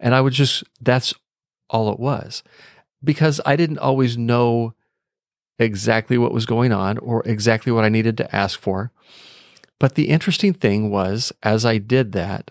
And 0.00 0.14
I 0.14 0.20
would 0.20 0.32
just, 0.32 0.64
that's 0.80 1.14
all 1.70 1.92
it 1.92 2.00
was 2.00 2.42
because 3.02 3.40
I 3.46 3.56
didn't 3.56 3.78
always 3.78 4.18
know 4.18 4.74
exactly 5.58 6.18
what 6.18 6.32
was 6.32 6.46
going 6.46 6.72
on 6.72 6.98
or 6.98 7.22
exactly 7.26 7.72
what 7.72 7.84
I 7.84 7.88
needed 7.88 8.16
to 8.18 8.36
ask 8.36 8.60
for. 8.60 8.92
But 9.78 9.94
the 9.94 10.08
interesting 10.08 10.54
thing 10.54 10.90
was, 10.90 11.32
as 11.42 11.64
I 11.64 11.78
did 11.78 12.12
that, 12.12 12.50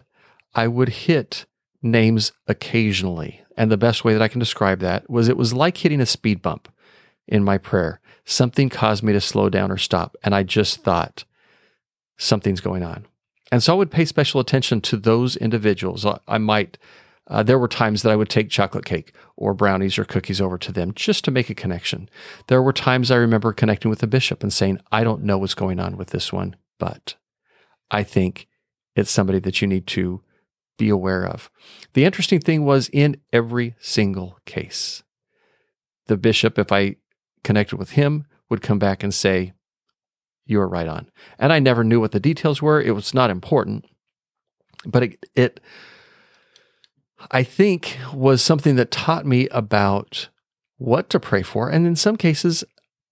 I 0.53 0.67
would 0.67 0.89
hit 0.89 1.45
names 1.81 2.31
occasionally. 2.47 3.41
And 3.57 3.71
the 3.71 3.77
best 3.77 4.03
way 4.03 4.13
that 4.13 4.21
I 4.21 4.27
can 4.27 4.39
describe 4.39 4.79
that 4.79 5.09
was 5.09 5.27
it 5.27 5.37
was 5.37 5.53
like 5.53 5.77
hitting 5.77 6.01
a 6.01 6.05
speed 6.05 6.41
bump 6.41 6.67
in 7.27 7.43
my 7.43 7.57
prayer. 7.57 7.99
Something 8.25 8.69
caused 8.69 9.03
me 9.03 9.13
to 9.13 9.21
slow 9.21 9.49
down 9.49 9.71
or 9.71 9.77
stop. 9.77 10.15
And 10.23 10.35
I 10.35 10.43
just 10.43 10.83
thought, 10.83 11.23
something's 12.17 12.61
going 12.61 12.83
on. 12.83 13.05
And 13.51 13.61
so 13.61 13.73
I 13.73 13.77
would 13.77 13.91
pay 13.91 14.05
special 14.05 14.39
attention 14.39 14.81
to 14.81 14.97
those 14.97 15.35
individuals. 15.35 16.05
I 16.27 16.37
might, 16.37 16.77
uh, 17.27 17.43
there 17.43 17.59
were 17.59 17.67
times 17.67 18.01
that 18.01 18.11
I 18.11 18.15
would 18.15 18.29
take 18.29 18.49
chocolate 18.49 18.85
cake 18.85 19.13
or 19.35 19.53
brownies 19.53 19.97
or 19.97 20.05
cookies 20.05 20.41
over 20.41 20.57
to 20.57 20.71
them 20.71 20.93
just 20.93 21.23
to 21.25 21.31
make 21.31 21.49
a 21.49 21.55
connection. 21.55 22.09
There 22.47 22.61
were 22.61 22.73
times 22.73 23.11
I 23.11 23.17
remember 23.17 23.53
connecting 23.53 23.89
with 23.89 23.99
the 23.99 24.07
bishop 24.07 24.41
and 24.41 24.51
saying, 24.51 24.79
I 24.91 25.03
don't 25.03 25.23
know 25.23 25.37
what's 25.37 25.53
going 25.53 25.79
on 25.79 25.97
with 25.97 26.09
this 26.09 26.33
one, 26.33 26.55
but 26.79 27.15
I 27.91 28.03
think 28.03 28.47
it's 28.95 29.11
somebody 29.11 29.39
that 29.39 29.61
you 29.61 29.67
need 29.67 29.87
to 29.87 30.21
be 30.77 30.89
aware 30.89 31.25
of. 31.25 31.49
The 31.93 32.05
interesting 32.05 32.39
thing 32.39 32.65
was 32.65 32.89
in 32.91 33.17
every 33.31 33.75
single 33.79 34.39
case, 34.45 35.03
the 36.07 36.17
bishop, 36.17 36.59
if 36.59 36.71
I 36.71 36.97
connected 37.43 37.77
with 37.77 37.91
him, 37.91 38.25
would 38.49 38.61
come 38.61 38.79
back 38.79 39.03
and 39.03 39.13
say, 39.13 39.53
you 40.45 40.59
are 40.59 40.67
right 40.67 40.87
on. 40.87 41.09
And 41.39 41.51
I 41.51 41.59
never 41.59 41.83
knew 41.83 41.99
what 41.99 42.11
the 42.11 42.19
details 42.19 42.61
were. 42.61 42.81
It 42.81 42.91
was 42.91 43.13
not 43.13 43.29
important, 43.29 43.85
but 44.85 45.03
it, 45.03 45.25
it 45.33 45.59
I 47.31 47.43
think, 47.43 47.97
was 48.13 48.41
something 48.41 48.75
that 48.75 48.91
taught 48.91 49.25
me 49.25 49.47
about 49.49 50.29
what 50.77 51.09
to 51.09 51.19
pray 51.19 51.41
for. 51.41 51.69
And 51.69 51.87
in 51.87 51.95
some 51.95 52.17
cases, 52.17 52.63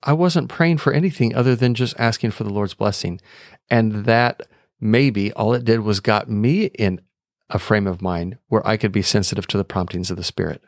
I 0.04 0.14
wasn't 0.14 0.50
praying 0.50 0.80
for 0.80 0.94
anything 0.94 1.34
other 1.34 1.56
than 1.56 1.74
just 1.74 1.98
asking 1.98 2.32
for 2.32 2.44
the 2.44 2.54
Lord's 2.54 2.74
blessing. 2.74 3.22
And 3.70 4.06
that 4.06 4.42
maybe 4.80 5.32
all 5.34 5.54
it 5.54 5.64
did 5.64 5.80
was 5.80 6.02
got 6.02 6.30
me 6.30 6.66
in 6.66 7.00
a 7.50 7.58
frame 7.58 7.88
of 7.88 8.02
mind 8.02 8.38
where 8.48 8.66
I 8.68 8.76
could 8.76 8.92
be 8.92 9.02
sensitive 9.02 9.48
to 9.48 9.58
the 9.58 9.64
promptings 9.64 10.12
of 10.12 10.18
the 10.18 10.24
Spirit. 10.24 10.62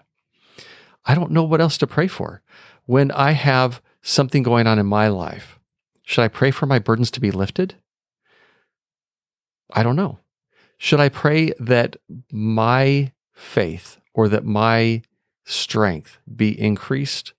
I 1.06 1.16
don't 1.16 1.32
know 1.32 1.44
what 1.44 1.62
else 1.62 1.78
to 1.80 1.88
pray 1.88 2.08
for. 2.08 2.42
When 2.86 3.12
I 3.12 3.32
have 3.32 3.82
something 4.02 4.42
going 4.42 4.68
on 4.68 4.80
in 4.80 4.86
my 4.86 5.10
life, 5.10 5.60
should 6.04 6.22
I 6.22 6.28
pray 6.30 6.52
for 6.52 6.66
my 6.66 6.80
burdens 6.80 7.12
to 7.12 7.20
be 7.20 7.32
lifted? 7.32 7.76
I 9.72 9.84
don't 9.84 9.96
know. 9.96 10.20
Should 10.78 11.00
I 11.00 11.10
pray 11.10 11.52
that 11.60 11.98
my 12.32 13.12
faith 13.34 13.98
or 14.14 14.30
that 14.30 14.46
my 14.46 15.02
strength 15.44 16.20
be 16.34 16.60
increased 16.60 17.34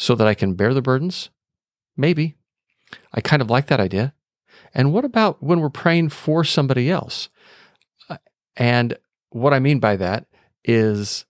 so 0.00 0.14
that 0.14 0.26
I 0.26 0.32
can 0.32 0.54
bear 0.54 0.72
the 0.72 0.80
burdens? 0.80 1.28
Maybe. 1.94 2.34
I 3.12 3.20
kind 3.20 3.42
of 3.42 3.50
like 3.50 3.66
that 3.66 3.80
idea. 3.80 4.14
And 4.72 4.94
what 4.94 5.04
about 5.04 5.42
when 5.42 5.60
we're 5.60 5.68
praying 5.68 6.08
for 6.08 6.42
somebody 6.42 6.90
else? 6.90 7.28
Uh, 8.08 8.16
and 8.56 8.96
what 9.28 9.52
I 9.52 9.58
mean 9.58 9.78
by 9.78 9.96
that 9.96 10.24
is 10.64 11.26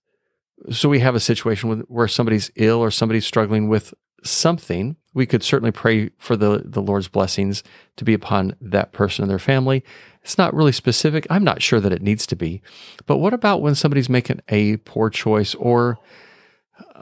so 0.69 0.87
we 0.87 0.99
have 0.99 1.15
a 1.15 1.19
situation 1.19 1.81
where 1.89 2.07
somebody's 2.07 2.49
ill 2.55 2.79
or 2.79 2.91
somebody's 2.91 3.25
struggling 3.25 3.67
with 3.67 3.93
something, 4.23 4.95
we 5.13 5.25
could 5.25 5.43
certainly 5.43 5.71
pray 5.71 6.11
for 6.17 6.37
the, 6.37 6.61
the 6.63 6.81
Lord's 6.81 7.09
blessings 7.09 7.63
to 7.97 8.05
be 8.05 8.13
upon 8.13 8.55
that 8.61 8.93
person 8.93 9.23
and 9.23 9.29
their 9.29 9.39
family. 9.39 9.83
It's 10.21 10.37
not 10.37 10.53
really 10.53 10.71
specific. 10.71 11.27
I'm 11.29 11.43
not 11.43 11.61
sure 11.61 11.81
that 11.81 11.91
it 11.91 12.01
needs 12.01 12.25
to 12.27 12.37
be. 12.37 12.61
But 13.05 13.17
what 13.17 13.33
about 13.33 13.61
when 13.61 13.75
somebody's 13.75 14.07
making 14.07 14.39
a 14.47 14.77
poor 14.77 15.09
choice 15.09 15.55
or 15.55 15.97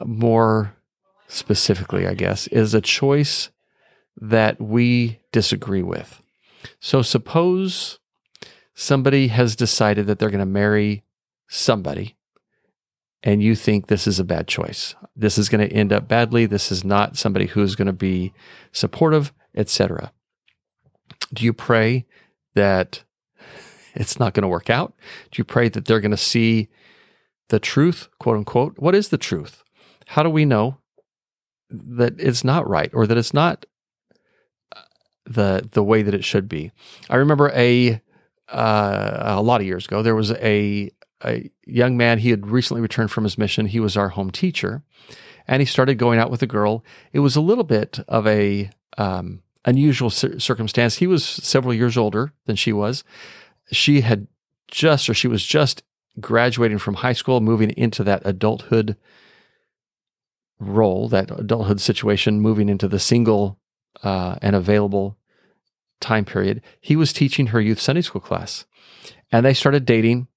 more 0.04 0.74
specifically, 1.30 2.06
I 2.06 2.14
guess, 2.14 2.46
is 2.48 2.74
a 2.74 2.80
choice 2.80 3.50
that 4.20 4.60
we 4.60 5.20
disagree 5.32 5.82
with? 5.82 6.20
So 6.80 7.02
suppose 7.02 7.98
somebody 8.74 9.28
has 9.28 9.56
decided 9.56 10.06
that 10.06 10.18
they're 10.18 10.30
going 10.30 10.40
to 10.40 10.46
marry 10.46 11.04
somebody 11.48 12.16
and 13.22 13.42
you 13.42 13.54
think 13.54 13.86
this 13.86 14.06
is 14.06 14.18
a 14.18 14.24
bad 14.24 14.48
choice. 14.48 14.94
This 15.14 15.36
is 15.36 15.48
going 15.48 15.66
to 15.66 15.74
end 15.74 15.92
up 15.92 16.08
badly. 16.08 16.46
This 16.46 16.72
is 16.72 16.84
not 16.84 17.18
somebody 17.18 17.46
who's 17.46 17.74
going 17.74 17.86
to 17.86 17.92
be 17.92 18.32
supportive, 18.72 19.32
etc. 19.54 20.12
Do 21.32 21.44
you 21.44 21.52
pray 21.52 22.06
that 22.54 23.04
it's 23.94 24.18
not 24.18 24.32
going 24.32 24.42
to 24.42 24.48
work 24.48 24.70
out? 24.70 24.94
Do 25.30 25.40
you 25.40 25.44
pray 25.44 25.68
that 25.68 25.84
they're 25.84 26.00
going 26.00 26.10
to 26.12 26.16
see 26.16 26.68
the 27.48 27.60
truth, 27.60 28.08
quote 28.18 28.38
unquote? 28.38 28.78
What 28.78 28.94
is 28.94 29.08
the 29.08 29.18
truth? 29.18 29.62
How 30.06 30.22
do 30.22 30.30
we 30.30 30.44
know 30.44 30.78
that 31.70 32.14
it's 32.18 32.44
not 32.44 32.68
right 32.68 32.90
or 32.92 33.06
that 33.06 33.16
it's 33.16 33.34
not 33.34 33.66
the 35.24 35.68
the 35.72 35.82
way 35.82 36.02
that 36.02 36.14
it 36.14 36.24
should 36.24 36.48
be. 36.48 36.72
I 37.08 37.16
remember 37.16 37.50
a 37.54 38.00
uh, 38.48 39.18
a 39.20 39.42
lot 39.42 39.60
of 39.60 39.66
years 39.66 39.86
ago 39.86 40.02
there 40.02 40.16
was 40.16 40.32
a 40.32 40.90
a 41.24 41.50
young 41.66 41.96
man 41.96 42.18
he 42.18 42.30
had 42.30 42.46
recently 42.46 42.80
returned 42.80 43.10
from 43.10 43.24
his 43.24 43.38
mission. 43.38 43.66
He 43.66 43.80
was 43.80 43.96
our 43.96 44.10
home 44.10 44.30
teacher, 44.30 44.82
and 45.46 45.60
he 45.60 45.66
started 45.66 45.98
going 45.98 46.18
out 46.18 46.30
with 46.30 46.42
a 46.42 46.46
girl. 46.46 46.84
It 47.12 47.20
was 47.20 47.36
a 47.36 47.40
little 47.40 47.64
bit 47.64 48.00
of 48.08 48.26
a 48.26 48.70
um, 48.98 49.42
unusual 49.64 50.10
circumstance. 50.10 50.96
He 50.96 51.06
was 51.06 51.24
several 51.24 51.74
years 51.74 51.96
older 51.96 52.32
than 52.46 52.56
she 52.56 52.72
was. 52.72 53.04
She 53.70 54.00
had 54.00 54.26
just, 54.68 55.08
or 55.08 55.14
she 55.14 55.28
was 55.28 55.44
just 55.44 55.82
graduating 56.20 56.78
from 56.78 56.94
high 56.94 57.12
school, 57.12 57.40
moving 57.40 57.70
into 57.70 58.02
that 58.04 58.22
adulthood 58.24 58.96
role, 60.60 61.08
that 61.08 61.30
adulthood 61.30 61.80
situation, 61.80 62.40
moving 62.40 62.68
into 62.68 62.86
the 62.86 62.98
single 62.98 63.58
uh, 64.02 64.36
and 64.42 64.54
available 64.54 65.16
time 66.00 66.24
period. 66.24 66.62
He 66.80 66.96
was 66.96 67.12
teaching 67.12 67.48
her 67.48 67.60
youth 67.60 67.80
Sunday 67.80 68.02
school 68.02 68.20
class, 68.20 68.66
and 69.32 69.44
they 69.44 69.54
started 69.54 69.84
dating, 69.84 70.28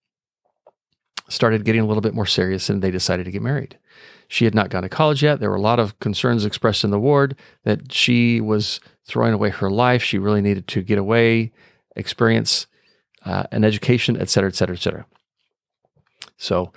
started 1.30 1.66
getting 1.66 1.82
a 1.82 1.86
little 1.86 2.02
bit 2.02 2.14
more 2.14 2.26
serious, 2.26 2.70
and 2.70 2.82
they 2.82 2.92
decided 2.92 3.26
to 3.26 3.32
get 3.32 3.42
married. 3.42 3.78
She 4.28 4.46
had 4.46 4.56
not 4.56 4.70
gone 4.70 4.84
to 4.84 4.90
college 4.90 5.22
yet. 5.22 5.40
There 5.40 5.50
were 5.50 5.56
a 5.56 5.62
lot 5.62 5.80
of 5.80 6.00
concerns 6.00 6.46
expressed 6.46 6.84
in 6.84 6.90
the 6.90 7.00
ward 7.00 7.36
that 7.64 7.92
she 7.92 8.42
was 8.42 8.80
throwing 9.06 9.34
away 9.34 9.50
her 9.50 9.70
life. 9.70 10.02
She 10.02 10.18
really 10.18 10.42
needed 10.42 10.68
to 10.70 10.82
get 10.82 10.98
away, 10.98 11.52
experience 11.96 12.68
uh, 13.26 13.44
an 13.52 13.64
education, 13.64 14.20
et 14.20 14.30
cetera, 14.30 14.50
et 14.50 14.56
cetera, 14.56 14.76
et 14.76 14.82
cetera. 14.82 15.06
So 16.38 16.72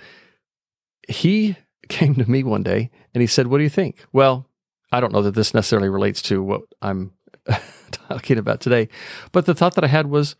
he 1.07 1.55
came 1.89 2.15
to 2.15 2.29
me 2.29 2.43
one 2.43 2.63
day 2.63 2.91
and 3.17 3.21
he 3.23 3.25
said, 3.25 3.47
What 3.47 3.57
do 3.57 3.63
you 3.63 3.69
think? 3.69 4.05
Well, 4.13 4.45
I 4.91 4.99
don't 4.99 5.11
know 5.11 5.23
that 5.23 5.33
this 5.33 5.51
necessarily 5.51 5.89
relates 5.89 6.21
to 6.21 6.43
what 6.43 6.61
I'm 6.83 7.13
talking 7.91 8.37
about 8.37 8.61
today, 8.61 8.89
but 9.31 9.47
the 9.47 9.55
thought 9.55 9.73
that 9.73 9.83
I 9.83 9.87
had 9.87 10.05
was, 10.05 10.35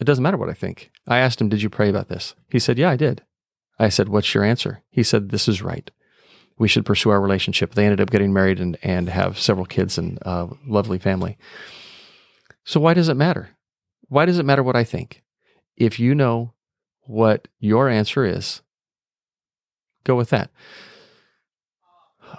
It 0.00 0.04
doesn't 0.04 0.24
matter 0.24 0.36
what 0.36 0.48
I 0.48 0.54
think. 0.54 0.90
I 1.06 1.18
asked 1.18 1.40
him, 1.40 1.48
Did 1.48 1.62
you 1.62 1.70
pray 1.70 1.88
about 1.88 2.08
this? 2.08 2.34
He 2.50 2.58
said, 2.58 2.78
Yeah, 2.78 2.90
I 2.90 2.96
did. 2.96 3.22
I 3.78 3.90
said, 3.90 4.08
What's 4.08 4.34
your 4.34 4.42
answer? 4.42 4.82
He 4.90 5.04
said, 5.04 5.28
This 5.28 5.46
is 5.46 5.62
right. 5.62 5.88
We 6.58 6.66
should 6.66 6.84
pursue 6.84 7.10
our 7.10 7.20
relationship. 7.20 7.74
They 7.74 7.84
ended 7.84 8.00
up 8.00 8.10
getting 8.10 8.32
married 8.32 8.58
and, 8.58 8.76
and 8.82 9.08
have 9.08 9.38
several 9.38 9.66
kids 9.66 9.96
and 9.96 10.18
a 10.22 10.48
lovely 10.66 10.98
family. 10.98 11.38
So, 12.64 12.80
why 12.80 12.94
does 12.94 13.08
it 13.08 13.16
matter? 13.16 13.50
Why 14.08 14.26
does 14.26 14.40
it 14.40 14.46
matter 14.46 14.64
what 14.64 14.74
I 14.74 14.82
think? 14.82 15.22
If 15.76 16.00
you 16.00 16.12
know 16.12 16.54
what 17.02 17.46
your 17.60 17.88
answer 17.88 18.24
is, 18.24 18.62
go 20.02 20.16
with 20.16 20.30
that. 20.30 20.50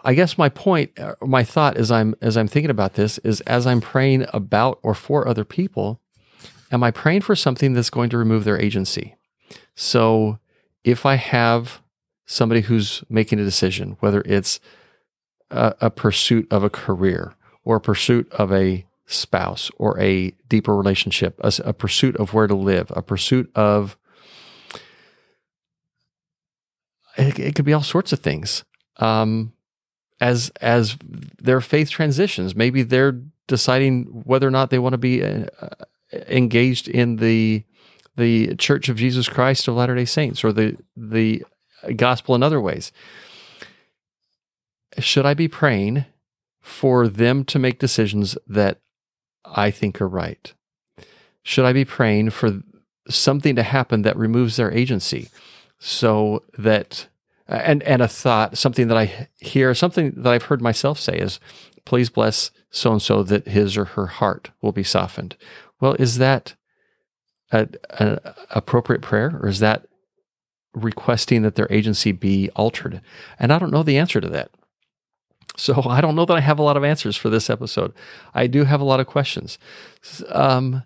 I 0.06 0.14
guess 0.14 0.38
my 0.38 0.50
point, 0.50 0.98
uh, 1.00 1.16
my 1.22 1.44
thought 1.44 1.78
as 1.78 1.90
I'm 1.90 2.14
as 2.22 2.38
I'm 2.38 2.48
thinking 2.48 2.70
about 2.70 2.94
this 2.94 3.18
is 3.20 3.42
as 3.42 3.66
I'm 3.66 3.82
praying 3.82 4.28
about 4.32 4.80
or 4.84 4.94
for 4.94 5.28
other 5.28 5.44
people, 5.44 6.00
am 6.72 6.84
I 6.84 6.92
praying 6.92 7.22
for 7.22 7.36
something 7.36 7.74
that's 7.74 7.90
going 7.90 8.12
to 8.12 8.18
remove 8.18 8.44
their 8.44 8.62
agency? 8.62 9.16
So 9.74 10.38
if 10.84 11.08
I 11.08 11.16
have 11.16 11.82
somebody 12.28 12.62
who's 12.62 13.04
making 13.10 13.40
a 13.40 13.44
decision, 13.44 13.98
whether 14.00 14.22
it's 14.22 14.60
a, 15.50 15.74
a 15.82 15.90
pursuit 15.90 16.48
of 16.52 16.64
a 16.64 16.70
career 16.70 17.34
or 17.64 17.78
a 17.78 17.82
pursuit 17.82 18.32
of 18.32 18.54
a 18.54 18.86
spouse 19.08 19.72
or 19.78 20.00
a 20.00 20.32
deeper 20.48 20.76
relationship, 20.76 21.40
a, 21.44 21.52
a 21.66 21.74
pursuit 21.74 22.16
of 22.18 22.32
where 22.32 22.48
to 22.48 22.56
live, 22.56 22.92
a 22.96 23.02
pursuit 23.02 23.52
of 23.56 23.98
it, 27.18 27.40
it 27.40 27.56
could 27.56 27.66
be 27.66 27.74
all 27.74 27.82
sorts 27.82 28.14
of 28.14 28.20
things. 28.20 28.64
Um, 28.98 29.54
as 30.20 30.52
as 30.62 30.98
their 31.42 31.62
faith 31.62 31.90
transitions, 31.90 32.56
maybe 32.56 32.84
they're 32.84 33.20
deciding 33.48 34.04
whether 34.24 34.48
or 34.48 34.52
not 34.52 34.70
they 34.70 34.80
want 34.80 34.94
to 34.94 34.98
be 34.98 35.24
uh, 35.24 35.46
engaged 36.28 36.88
in 36.88 37.18
the 37.18 37.64
the 38.16 38.56
Church 38.56 38.88
of 38.88 38.96
Jesus 38.96 39.28
Christ 39.28 39.68
of 39.68 39.76
Latter 39.76 39.96
Day 39.96 40.06
Saints 40.06 40.44
or 40.44 40.52
the 40.52 40.78
the 40.96 41.44
gospel 41.96 42.36
in 42.36 42.44
other 42.44 42.62
ways. 42.62 42.92
Should 44.98 45.26
I 45.26 45.34
be 45.34 45.48
praying 45.48 46.06
for 46.62 47.08
them 47.08 47.44
to 47.46 47.60
make 47.60 47.80
decisions 47.80 48.38
that 48.48 48.80
I 49.44 49.70
think 49.72 50.02
are 50.02 50.08
right? 50.08 50.54
Should 51.44 51.66
I 51.66 51.74
be 51.74 51.86
praying 51.86 52.30
for 52.32 52.62
something 53.10 53.56
to 53.56 53.64
happen 53.64 54.02
that 54.04 54.18
removes 54.18 54.56
their 54.56 54.72
agency? 54.72 55.30
so 55.80 56.44
that 56.58 57.08
and 57.48 57.84
and 57.84 58.02
a 58.02 58.08
thought 58.08 58.58
something 58.58 58.88
that 58.88 58.98
i 58.98 59.28
hear 59.38 59.74
something 59.74 60.14
that 60.16 60.34
i've 60.34 60.44
heard 60.44 60.62
myself 60.62 61.00
say 61.00 61.18
is 61.18 61.40
please 61.86 62.10
bless 62.10 62.52
so 62.70 62.92
and 62.92 63.02
so 63.02 63.24
that 63.24 63.48
his 63.48 63.78
or 63.78 63.86
her 63.86 64.08
heart 64.08 64.52
will 64.62 64.72
be 64.72 64.84
softened. 64.84 65.38
Well 65.80 65.94
is 65.94 66.18
that 66.18 66.56
an 67.52 68.20
appropriate 68.50 69.02
prayer 69.02 69.40
or 69.42 69.48
is 69.48 69.60
that 69.60 69.86
requesting 70.74 71.44
that 71.44 71.56
their 71.56 71.72
agency 71.72 72.12
be 72.12 72.50
altered? 72.56 73.02
And 73.40 73.54
i 73.54 73.60
don't 73.60 73.72
know 73.72 73.84
the 73.84 73.98
answer 73.98 74.20
to 74.20 74.30
that. 74.30 74.52
So 75.56 75.84
i 75.86 76.02
don't 76.02 76.16
know 76.16 76.26
that 76.26 76.38
i 76.38 76.42
have 76.42 76.60
a 76.60 76.64
lot 76.64 76.78
of 76.78 76.84
answers 76.84 77.16
for 77.16 77.30
this 77.30 77.50
episode. 77.50 77.94
I 78.34 78.48
do 78.48 78.66
have 78.66 78.82
a 78.82 78.86
lot 78.86 79.00
of 79.00 79.08
questions. 79.08 79.58
Um, 80.30 80.84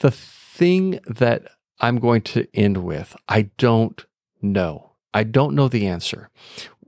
the 0.00 0.10
thing 0.10 1.00
that 1.06 1.48
i'm 1.80 1.98
going 1.98 2.22
to 2.22 2.46
end 2.54 2.76
with 2.78 3.16
i 3.28 3.42
don't 3.58 4.04
no, 4.40 4.92
I 5.14 5.22
don't 5.22 5.54
know 5.54 5.68
the 5.68 5.86
answer. 5.86 6.28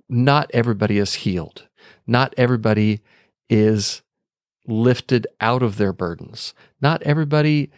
Not 0.09 0.51
everybody 0.53 0.99
is 0.99 1.15
healed. 1.15 1.69
Not 2.07 2.35
everybody 2.37 3.01
is 3.49 4.03
lifted 4.67 5.27
out 5.41 5.63
of 5.63 5.77
their 5.77 5.93
burdens. 5.93 6.53
Not 6.81 7.03
everybody 7.05 7.71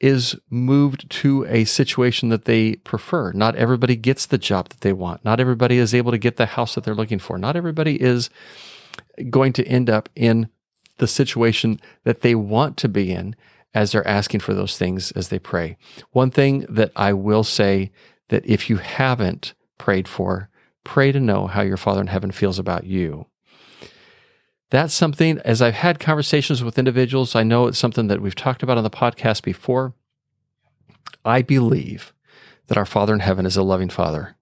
is 0.00 0.34
moved 0.50 1.08
to 1.08 1.46
a 1.48 1.64
situation 1.64 2.28
that 2.30 2.46
they 2.46 2.76
prefer. 2.76 3.32
Not 3.32 3.54
everybody 3.56 3.96
gets 3.96 4.26
the 4.26 4.38
job 4.38 4.70
that 4.70 4.80
they 4.80 4.92
want. 4.92 5.24
Not 5.24 5.40
everybody 5.40 5.78
is 5.78 5.94
able 5.94 6.10
to 6.10 6.18
get 6.18 6.36
the 6.36 6.46
house 6.46 6.74
that 6.74 6.84
they're 6.84 6.94
looking 6.94 7.18
for. 7.18 7.38
Not 7.38 7.56
everybody 7.56 8.00
is 8.00 8.28
going 9.30 9.52
to 9.54 9.66
end 9.66 9.88
up 9.88 10.08
in 10.16 10.48
the 10.98 11.06
situation 11.06 11.80
that 12.04 12.22
they 12.22 12.34
want 12.34 12.76
to 12.78 12.88
be 12.88 13.12
in 13.12 13.36
as 13.72 13.92
they're 13.92 14.06
asking 14.06 14.40
for 14.40 14.54
those 14.54 14.78
things 14.78 15.10
as 15.12 15.28
they 15.28 15.38
pray. 15.38 15.76
One 16.12 16.30
thing 16.30 16.60
that 16.68 16.92
I 16.94 17.12
will 17.12 17.44
say 17.44 17.90
that 18.34 18.44
if 18.44 18.68
you 18.68 18.78
haven't 18.78 19.54
prayed 19.78 20.08
for, 20.08 20.50
pray 20.82 21.12
to 21.12 21.20
know 21.20 21.46
how 21.46 21.62
your 21.62 21.76
Father 21.76 22.00
in 22.00 22.08
heaven 22.08 22.32
feels 22.32 22.58
about 22.58 22.82
you. 22.82 23.26
That's 24.70 24.92
something, 24.92 25.38
as 25.44 25.62
I've 25.62 25.74
had 25.74 26.00
conversations 26.00 26.64
with 26.64 26.76
individuals, 26.76 27.36
I 27.36 27.44
know 27.44 27.68
it's 27.68 27.78
something 27.78 28.08
that 28.08 28.20
we've 28.20 28.34
talked 28.34 28.64
about 28.64 28.76
on 28.76 28.82
the 28.82 28.90
podcast 28.90 29.44
before. 29.44 29.94
I 31.24 31.42
believe 31.42 32.12
that 32.66 32.76
our 32.76 32.84
Father 32.84 33.14
in 33.14 33.20
heaven 33.20 33.46
is 33.46 33.56
a 33.56 33.62
loving 33.62 33.88
Father. 33.88 34.34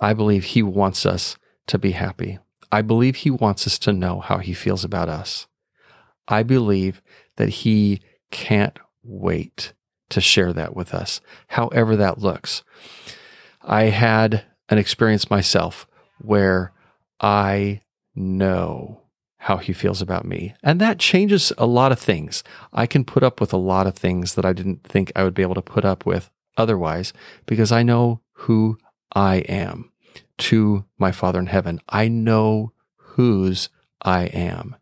I 0.00 0.12
believe 0.12 0.42
He 0.46 0.62
wants 0.64 1.06
us 1.06 1.36
to 1.68 1.78
be 1.78 1.92
happy. 1.92 2.40
I 2.72 2.82
believe 2.82 3.14
He 3.14 3.30
wants 3.30 3.64
us 3.64 3.78
to 3.78 3.92
know 3.92 4.18
how 4.18 4.38
He 4.38 4.54
feels 4.54 4.82
about 4.82 5.08
us. 5.08 5.46
I 6.26 6.42
believe 6.42 7.00
that 7.36 7.50
He 7.50 8.00
can't 8.32 8.76
wait 9.04 9.72
to 10.08 10.20
share 10.20 10.52
that 10.52 10.74
with 10.74 10.92
us, 10.92 11.20
however 11.46 11.94
that 11.94 12.18
looks. 12.18 12.64
I 13.66 13.84
had 13.84 14.44
an 14.68 14.78
experience 14.78 15.28
myself 15.28 15.86
where 16.18 16.72
I 17.20 17.82
know 18.14 19.02
how 19.38 19.58
he 19.58 19.72
feels 19.72 20.00
about 20.00 20.24
me. 20.24 20.54
And 20.62 20.80
that 20.80 20.98
changes 20.98 21.52
a 21.58 21.66
lot 21.66 21.92
of 21.92 21.98
things. 21.98 22.42
I 22.72 22.86
can 22.86 23.04
put 23.04 23.22
up 23.22 23.40
with 23.40 23.52
a 23.52 23.58
lot 23.58 23.86
of 23.86 23.94
things 23.94 24.34
that 24.34 24.44
I 24.44 24.52
didn't 24.52 24.84
think 24.84 25.12
I 25.14 25.24
would 25.24 25.34
be 25.34 25.42
able 25.42 25.54
to 25.54 25.62
put 25.62 25.84
up 25.84 26.06
with 26.06 26.30
otherwise 26.56 27.12
because 27.44 27.70
I 27.70 27.82
know 27.82 28.20
who 28.32 28.78
I 29.14 29.36
am 29.48 29.92
to 30.38 30.84
my 30.98 31.12
Father 31.12 31.38
in 31.38 31.46
heaven. 31.46 31.80
I 31.88 32.08
know 32.08 32.72
whose 32.96 33.68
I 34.02 34.24
am. 34.26 34.76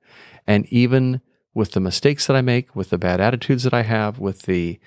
And 0.46 0.66
even 0.66 1.20
with 1.52 1.72
the 1.72 1.80
mistakes 1.80 2.26
that 2.26 2.36
I 2.36 2.40
make, 2.42 2.74
with 2.74 2.90
the 2.90 2.98
bad 2.98 3.20
attitudes 3.20 3.62
that 3.62 3.74
I 3.74 3.82
have, 3.82 4.18
with 4.18 4.42
the 4.42 4.78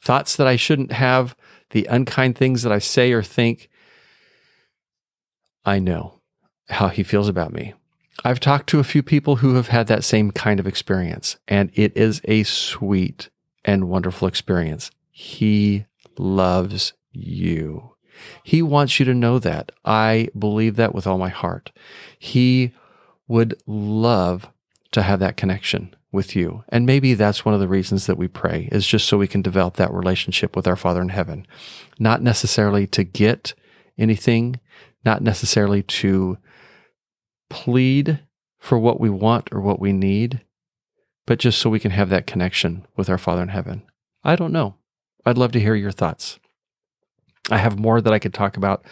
thoughts 0.00 0.36
that 0.36 0.46
I 0.46 0.56
shouldn't 0.56 0.92
have, 0.92 1.36
the 1.70 1.86
unkind 1.86 2.36
things 2.36 2.62
that 2.62 2.72
I 2.72 2.78
say 2.78 3.12
or 3.12 3.22
think, 3.22 3.68
I 5.64 5.78
know 5.78 6.20
how 6.68 6.88
he 6.88 7.02
feels 7.02 7.28
about 7.28 7.52
me. 7.52 7.74
I've 8.24 8.40
talked 8.40 8.68
to 8.70 8.80
a 8.80 8.84
few 8.84 9.02
people 9.02 9.36
who 9.36 9.54
have 9.54 9.68
had 9.68 9.86
that 9.86 10.04
same 10.04 10.30
kind 10.30 10.58
of 10.58 10.66
experience, 10.66 11.36
and 11.46 11.70
it 11.74 11.96
is 11.96 12.20
a 12.24 12.42
sweet 12.42 13.28
and 13.64 13.88
wonderful 13.88 14.26
experience. 14.26 14.90
He 15.10 15.86
loves 16.18 16.94
you. 17.12 17.94
He 18.42 18.62
wants 18.62 18.98
you 18.98 19.06
to 19.06 19.14
know 19.14 19.38
that. 19.38 19.70
I 19.84 20.28
believe 20.36 20.76
that 20.76 20.94
with 20.94 21.06
all 21.06 21.18
my 21.18 21.28
heart. 21.28 21.70
He 22.18 22.72
would 23.28 23.60
love 23.66 24.48
to 24.92 25.02
have 25.02 25.20
that 25.20 25.36
connection 25.36 25.94
with 26.10 26.34
you. 26.34 26.64
And 26.68 26.86
maybe 26.86 27.14
that's 27.14 27.44
one 27.44 27.54
of 27.54 27.60
the 27.60 27.68
reasons 27.68 28.06
that 28.06 28.16
we 28.16 28.28
pray 28.28 28.68
is 28.72 28.86
just 28.86 29.06
so 29.06 29.18
we 29.18 29.28
can 29.28 29.42
develop 29.42 29.76
that 29.76 29.92
relationship 29.92 30.56
with 30.56 30.66
our 30.66 30.76
Father 30.76 31.02
in 31.02 31.10
heaven. 31.10 31.46
Not 31.98 32.22
necessarily 32.22 32.86
to 32.88 33.04
get 33.04 33.54
anything, 33.98 34.58
not 35.04 35.22
necessarily 35.22 35.82
to 35.82 36.38
plead 37.50 38.20
for 38.58 38.78
what 38.78 39.00
we 39.00 39.10
want 39.10 39.48
or 39.52 39.60
what 39.60 39.80
we 39.80 39.92
need, 39.92 40.42
but 41.26 41.38
just 41.38 41.58
so 41.58 41.70
we 41.70 41.80
can 41.80 41.90
have 41.90 42.08
that 42.08 42.26
connection 42.26 42.86
with 42.96 43.10
our 43.10 43.18
Father 43.18 43.42
in 43.42 43.48
heaven? 43.48 43.82
I 44.24 44.34
don't 44.34 44.52
know. 44.52 44.76
I'd 45.26 45.38
love 45.38 45.52
to 45.52 45.60
hear 45.60 45.74
your 45.74 45.92
thoughts. 45.92 46.38
I 47.50 47.58
have 47.58 47.78
more 47.78 48.00
that 48.00 48.12
I 48.12 48.18
could 48.18 48.34
talk 48.34 48.56
about 48.56 48.84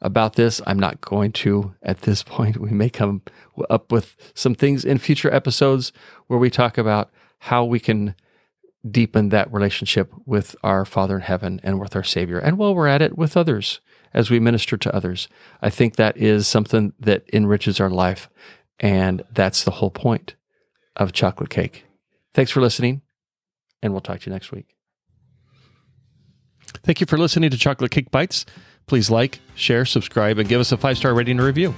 about 0.00 0.34
this. 0.34 0.60
I'm 0.66 0.78
not 0.78 1.00
going 1.00 1.32
to 1.32 1.74
at 1.82 2.02
this 2.02 2.22
point. 2.22 2.58
We 2.58 2.70
may 2.70 2.90
come 2.90 3.22
up 3.68 3.90
with 3.90 4.16
some 4.34 4.54
things 4.54 4.84
in 4.84 4.98
future 4.98 5.32
episodes 5.32 5.92
where 6.26 6.38
we 6.38 6.50
talk 6.50 6.78
about 6.78 7.10
how 7.40 7.64
we 7.64 7.80
can 7.80 8.14
deepen 8.88 9.30
that 9.30 9.52
relationship 9.52 10.12
with 10.24 10.54
our 10.62 10.84
Father 10.84 11.16
in 11.16 11.22
heaven 11.22 11.60
and 11.62 11.80
with 11.80 11.96
our 11.96 12.04
Savior. 12.04 12.38
And 12.38 12.58
while 12.58 12.74
we're 12.74 12.86
at 12.86 13.02
it, 13.02 13.18
with 13.18 13.36
others 13.36 13.80
as 14.14 14.30
we 14.30 14.40
minister 14.40 14.76
to 14.76 14.94
others. 14.94 15.28
I 15.60 15.70
think 15.70 15.96
that 15.96 16.16
is 16.16 16.48
something 16.48 16.92
that 16.98 17.24
enriches 17.32 17.80
our 17.80 17.90
life. 17.90 18.28
And 18.80 19.22
that's 19.32 19.64
the 19.64 19.72
whole 19.72 19.90
point 19.90 20.34
of 20.96 21.12
chocolate 21.12 21.50
cake. 21.50 21.84
Thanks 22.34 22.50
for 22.50 22.60
listening, 22.60 23.02
and 23.82 23.92
we'll 23.92 24.00
talk 24.00 24.20
to 24.20 24.30
you 24.30 24.32
next 24.32 24.52
week. 24.52 24.76
Thank 26.84 27.00
you 27.00 27.06
for 27.06 27.18
listening 27.18 27.50
to 27.50 27.58
Chocolate 27.58 27.90
Cake 27.90 28.10
Bites. 28.10 28.46
Please 28.88 29.10
like, 29.10 29.38
share, 29.54 29.84
subscribe, 29.84 30.38
and 30.38 30.48
give 30.48 30.60
us 30.60 30.72
a 30.72 30.76
five 30.76 30.98
star 30.98 31.14
rating 31.14 31.38
and 31.38 31.46
review. 31.46 31.74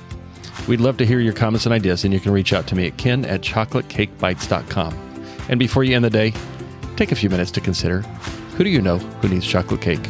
We'd 0.66 0.80
love 0.80 0.96
to 0.98 1.06
hear 1.06 1.20
your 1.20 1.32
comments 1.32 1.66
and 1.66 1.74
ideas, 1.74 2.04
and 2.04 2.14
you 2.14 2.20
can 2.20 2.32
reach 2.32 2.52
out 2.52 2.66
to 2.68 2.74
me 2.74 2.86
at 2.86 2.96
ken 2.96 3.24
at 3.24 3.40
chocolatecakebites.com. 3.42 5.10
And 5.48 5.58
before 5.58 5.84
you 5.84 5.96
end 5.96 6.04
the 6.04 6.10
day, 6.10 6.32
take 6.96 7.12
a 7.12 7.16
few 7.16 7.28
minutes 7.28 7.50
to 7.52 7.60
consider 7.60 8.02
who 8.56 8.64
do 8.64 8.70
you 8.70 8.80
know 8.80 8.98
who 8.98 9.28
needs 9.28 9.46
chocolate 9.46 9.80
cake? 9.80 10.06